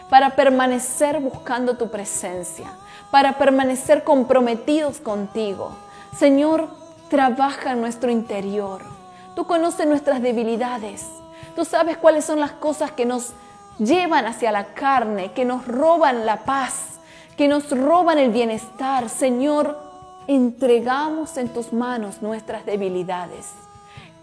para 0.09 0.35
permanecer 0.35 1.19
buscando 1.19 1.75
tu 1.75 1.89
presencia, 1.89 2.71
para 3.11 3.37
permanecer 3.37 4.03
comprometidos 4.03 4.99
contigo. 4.99 5.71
Señor, 6.17 6.69
trabaja 7.09 7.73
en 7.73 7.81
nuestro 7.81 8.09
interior. 8.09 8.81
Tú 9.35 9.45
conoces 9.45 9.87
nuestras 9.87 10.21
debilidades. 10.21 11.05
Tú 11.57 11.65
sabes 11.65 11.97
cuáles 11.97 12.23
son 12.23 12.39
las 12.39 12.51
cosas 12.51 12.91
que 12.91 13.07
nos 13.07 13.33
llevan 13.79 14.27
hacia 14.27 14.51
la 14.51 14.75
carne, 14.75 15.31
que 15.31 15.43
nos 15.43 15.65
roban 15.65 16.23
la 16.23 16.45
paz, 16.45 16.99
que 17.35 17.47
nos 17.47 17.71
roban 17.71 18.19
el 18.19 18.29
bienestar. 18.29 19.09
Señor, 19.09 19.75
entregamos 20.27 21.35
en 21.35 21.49
tus 21.49 21.73
manos 21.73 22.21
nuestras 22.21 22.63
debilidades. 22.63 23.53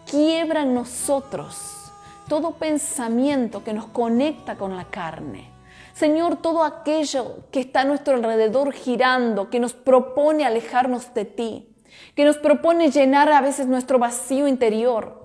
Quiebra 0.08 0.62
en 0.62 0.74
nosotros 0.74 1.90
todo 2.28 2.52
pensamiento 2.52 3.64
que 3.64 3.72
nos 3.72 3.86
conecta 3.86 4.54
con 4.54 4.76
la 4.76 4.84
carne. 4.84 5.50
Señor, 5.92 6.36
todo 6.36 6.62
aquello 6.62 7.38
que 7.50 7.58
está 7.58 7.80
a 7.80 7.84
nuestro 7.84 8.14
alrededor 8.14 8.72
girando, 8.72 9.50
que 9.50 9.58
nos 9.58 9.72
propone 9.72 10.44
alejarnos 10.44 11.12
de 11.14 11.24
ti, 11.24 11.68
que 12.14 12.24
nos 12.24 12.38
propone 12.38 12.92
llenar 12.92 13.28
a 13.32 13.40
veces 13.40 13.66
nuestro 13.66 13.98
vacío 13.98 14.46
interior. 14.46 15.23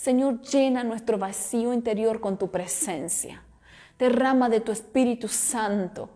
Señor, 0.00 0.40
llena 0.40 0.82
nuestro 0.82 1.18
vacío 1.18 1.74
interior 1.74 2.22
con 2.22 2.38
tu 2.38 2.50
presencia. 2.50 3.42
Derrama 3.98 4.48
de 4.48 4.60
tu 4.60 4.72
Espíritu 4.72 5.28
Santo. 5.28 6.08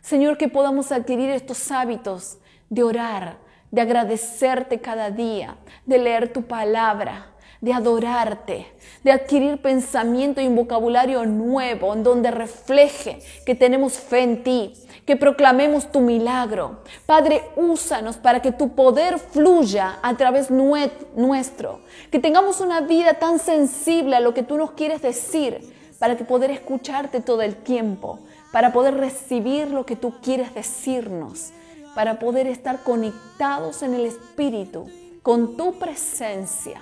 Señor, 0.00 0.38
que 0.38 0.46
podamos 0.46 0.92
adquirir 0.92 1.28
estos 1.30 1.72
hábitos 1.72 2.38
de 2.70 2.84
orar, 2.84 3.38
de 3.72 3.80
agradecerte 3.80 4.80
cada 4.80 5.10
día, 5.10 5.56
de 5.86 5.98
leer 5.98 6.32
tu 6.32 6.42
palabra, 6.42 7.32
de 7.60 7.72
adorarte, 7.72 8.66
de 9.02 9.10
adquirir 9.10 9.60
pensamiento 9.60 10.40
y 10.40 10.46
un 10.46 10.54
vocabulario 10.54 11.26
nuevo 11.26 11.94
en 11.94 12.04
donde 12.04 12.30
refleje 12.30 13.18
que 13.44 13.56
tenemos 13.56 13.94
fe 13.94 14.22
en 14.22 14.44
ti, 14.44 14.72
que 15.06 15.16
proclamemos 15.16 15.90
tu 15.90 16.00
milagro. 16.00 16.80
Padre, 17.06 17.42
úsanos 17.56 18.16
para 18.16 18.40
que 18.40 18.52
tu 18.52 18.74
poder 18.74 19.18
fluya 19.18 19.98
a 20.02 20.16
través 20.16 20.50
nuestro, 20.50 21.80
que 22.10 22.18
tengamos 22.18 22.60
una 22.60 22.80
vida 22.80 23.14
tan 23.14 23.38
sensible 23.38 24.16
a 24.16 24.20
lo 24.20 24.32
que 24.34 24.42
tú 24.42 24.56
nos 24.56 24.72
quieres 24.72 25.02
decir, 25.02 25.74
para 25.98 26.16
que 26.16 26.24
poder 26.24 26.50
escucharte 26.50 27.20
todo 27.20 27.42
el 27.42 27.56
tiempo, 27.56 28.20
para 28.52 28.72
poder 28.72 28.94
recibir 28.94 29.70
lo 29.70 29.86
que 29.86 29.96
tú 29.96 30.14
quieres 30.22 30.54
decirnos, 30.54 31.50
para 31.94 32.18
poder 32.18 32.46
estar 32.46 32.82
conectados 32.82 33.82
en 33.82 33.94
el 33.94 34.06
Espíritu, 34.06 34.88
con 35.22 35.56
tu 35.56 35.78
presencia. 35.78 36.80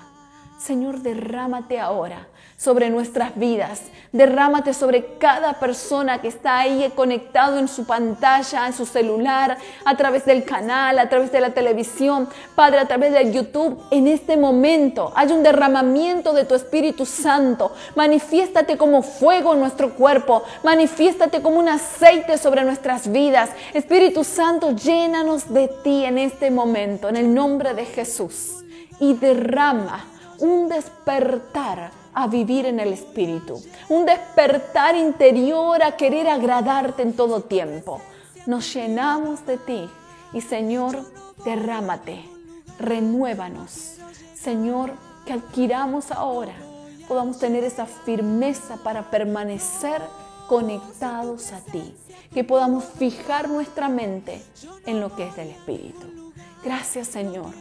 Señor, 0.58 1.00
derrámate 1.00 1.78
ahora 1.78 2.28
sobre 2.60 2.90
nuestras 2.90 3.38
vidas. 3.38 3.80
Derrámate 4.12 4.74
sobre 4.74 5.16
cada 5.16 5.54
persona 5.54 6.20
que 6.20 6.28
está 6.28 6.58
ahí 6.58 6.92
conectado 6.94 7.58
en 7.58 7.68
su 7.68 7.86
pantalla, 7.86 8.66
en 8.66 8.74
su 8.74 8.84
celular, 8.84 9.56
a 9.84 9.96
través 9.96 10.26
del 10.26 10.44
canal, 10.44 10.98
a 10.98 11.08
través 11.08 11.32
de 11.32 11.40
la 11.40 11.54
televisión, 11.54 12.28
Padre, 12.54 12.80
a 12.80 12.86
través 12.86 13.14
de 13.14 13.32
YouTube. 13.32 13.80
En 13.90 14.06
este 14.06 14.36
momento 14.36 15.10
hay 15.16 15.32
un 15.32 15.42
derramamiento 15.42 16.34
de 16.34 16.44
tu 16.44 16.54
Espíritu 16.54 17.06
Santo. 17.06 17.72
Manifiéstate 17.94 18.76
como 18.76 19.00
fuego 19.02 19.54
en 19.54 19.60
nuestro 19.60 19.94
cuerpo. 19.94 20.42
Manifiéstate 20.62 21.40
como 21.40 21.60
un 21.60 21.68
aceite 21.68 22.36
sobre 22.36 22.62
nuestras 22.64 23.10
vidas. 23.10 23.48
Espíritu 23.72 24.22
Santo, 24.22 24.72
llénanos 24.72 25.50
de 25.54 25.68
ti 25.82 26.04
en 26.04 26.18
este 26.18 26.50
momento, 26.50 27.08
en 27.08 27.16
el 27.16 27.32
nombre 27.32 27.72
de 27.72 27.86
Jesús. 27.86 28.64
Y 28.98 29.14
derrama 29.14 30.04
un 30.40 30.68
despertar 30.68 31.99
a 32.20 32.26
vivir 32.26 32.66
en 32.66 32.80
el 32.80 32.92
Espíritu, 32.92 33.62
un 33.88 34.04
despertar 34.04 34.94
interior 34.94 35.82
a 35.82 35.96
querer 35.96 36.28
agradarte 36.28 37.02
en 37.02 37.14
todo 37.14 37.40
tiempo. 37.40 38.00
Nos 38.46 38.72
llenamos 38.74 39.46
de 39.46 39.56
ti 39.56 39.88
y 40.32 40.40
Señor, 40.40 41.02
derrámate, 41.44 42.24
renuévanos. 42.78 43.96
Señor, 44.34 44.92
que 45.24 45.32
adquiramos 45.32 46.10
ahora, 46.12 46.54
podamos 47.08 47.38
tener 47.38 47.64
esa 47.64 47.86
firmeza 47.86 48.76
para 48.84 49.10
permanecer 49.10 50.02
conectados 50.46 51.52
a 51.52 51.60
ti, 51.60 51.94
que 52.34 52.44
podamos 52.44 52.84
fijar 52.84 53.48
nuestra 53.48 53.88
mente 53.88 54.42
en 54.84 55.00
lo 55.00 55.14
que 55.14 55.26
es 55.26 55.36
del 55.36 55.48
Espíritu. 55.48 56.32
Gracias 56.62 57.08
Señor, 57.08 57.52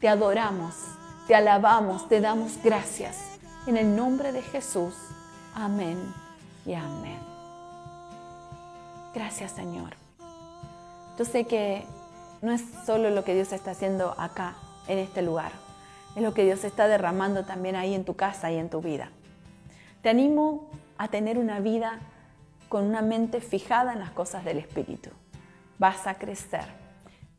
te 0.00 0.08
adoramos, 0.08 0.74
te 1.26 1.34
alabamos, 1.34 2.08
te 2.08 2.20
damos 2.20 2.58
gracias. 2.62 3.31
En 3.64 3.76
el 3.76 3.94
nombre 3.94 4.32
de 4.32 4.42
Jesús, 4.42 4.92
amén 5.54 5.96
y 6.66 6.74
amén. 6.74 7.20
Gracias 9.14 9.52
Señor. 9.52 9.90
Yo 11.16 11.24
sé 11.24 11.44
que 11.44 11.84
no 12.40 12.50
es 12.50 12.62
solo 12.84 13.10
lo 13.10 13.22
que 13.22 13.34
Dios 13.34 13.52
está 13.52 13.70
haciendo 13.70 14.18
acá, 14.18 14.56
en 14.88 14.98
este 14.98 15.22
lugar, 15.22 15.52
es 16.16 16.22
lo 16.22 16.34
que 16.34 16.44
Dios 16.44 16.64
está 16.64 16.88
derramando 16.88 17.44
también 17.44 17.76
ahí 17.76 17.94
en 17.94 18.04
tu 18.04 18.16
casa 18.16 18.50
y 18.50 18.58
en 18.58 18.68
tu 18.68 18.80
vida. 18.80 19.10
Te 20.02 20.08
animo 20.08 20.68
a 20.98 21.06
tener 21.06 21.38
una 21.38 21.60
vida 21.60 22.00
con 22.68 22.84
una 22.84 23.00
mente 23.00 23.40
fijada 23.40 23.92
en 23.92 24.00
las 24.00 24.10
cosas 24.10 24.44
del 24.44 24.58
Espíritu. 24.58 25.10
Vas 25.78 26.08
a 26.08 26.14
crecer, 26.14 26.64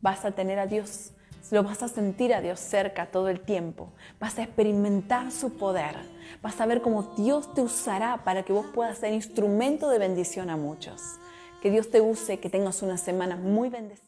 vas 0.00 0.24
a 0.24 0.30
tener 0.30 0.58
a 0.58 0.66
Dios, 0.66 1.12
lo 1.50 1.62
vas 1.62 1.82
a 1.82 1.88
sentir 1.88 2.32
a 2.34 2.40
Dios 2.40 2.60
cerca 2.60 3.06
todo 3.06 3.28
el 3.28 3.40
tiempo, 3.40 3.90
vas 4.18 4.38
a 4.38 4.42
experimentar 4.42 5.30
su 5.30 5.56
poder, 5.56 5.96
vas 6.42 6.60
a 6.60 6.66
ver 6.66 6.82
cómo 6.82 7.14
Dios 7.16 7.52
te 7.54 7.60
usará 7.60 8.24
para 8.24 8.44
que 8.44 8.52
vos 8.52 8.66
puedas 8.74 8.98
ser 8.98 9.12
instrumento 9.12 9.88
de 9.88 9.98
bendición 9.98 10.50
a 10.50 10.56
muchos. 10.56 11.00
Que 11.60 11.70
Dios 11.70 11.90
te 11.90 12.02
use, 12.02 12.40
que 12.40 12.50
tengas 12.50 12.82
una 12.82 12.98
semana 12.98 13.36
muy 13.36 13.70
bendecida. 13.70 14.03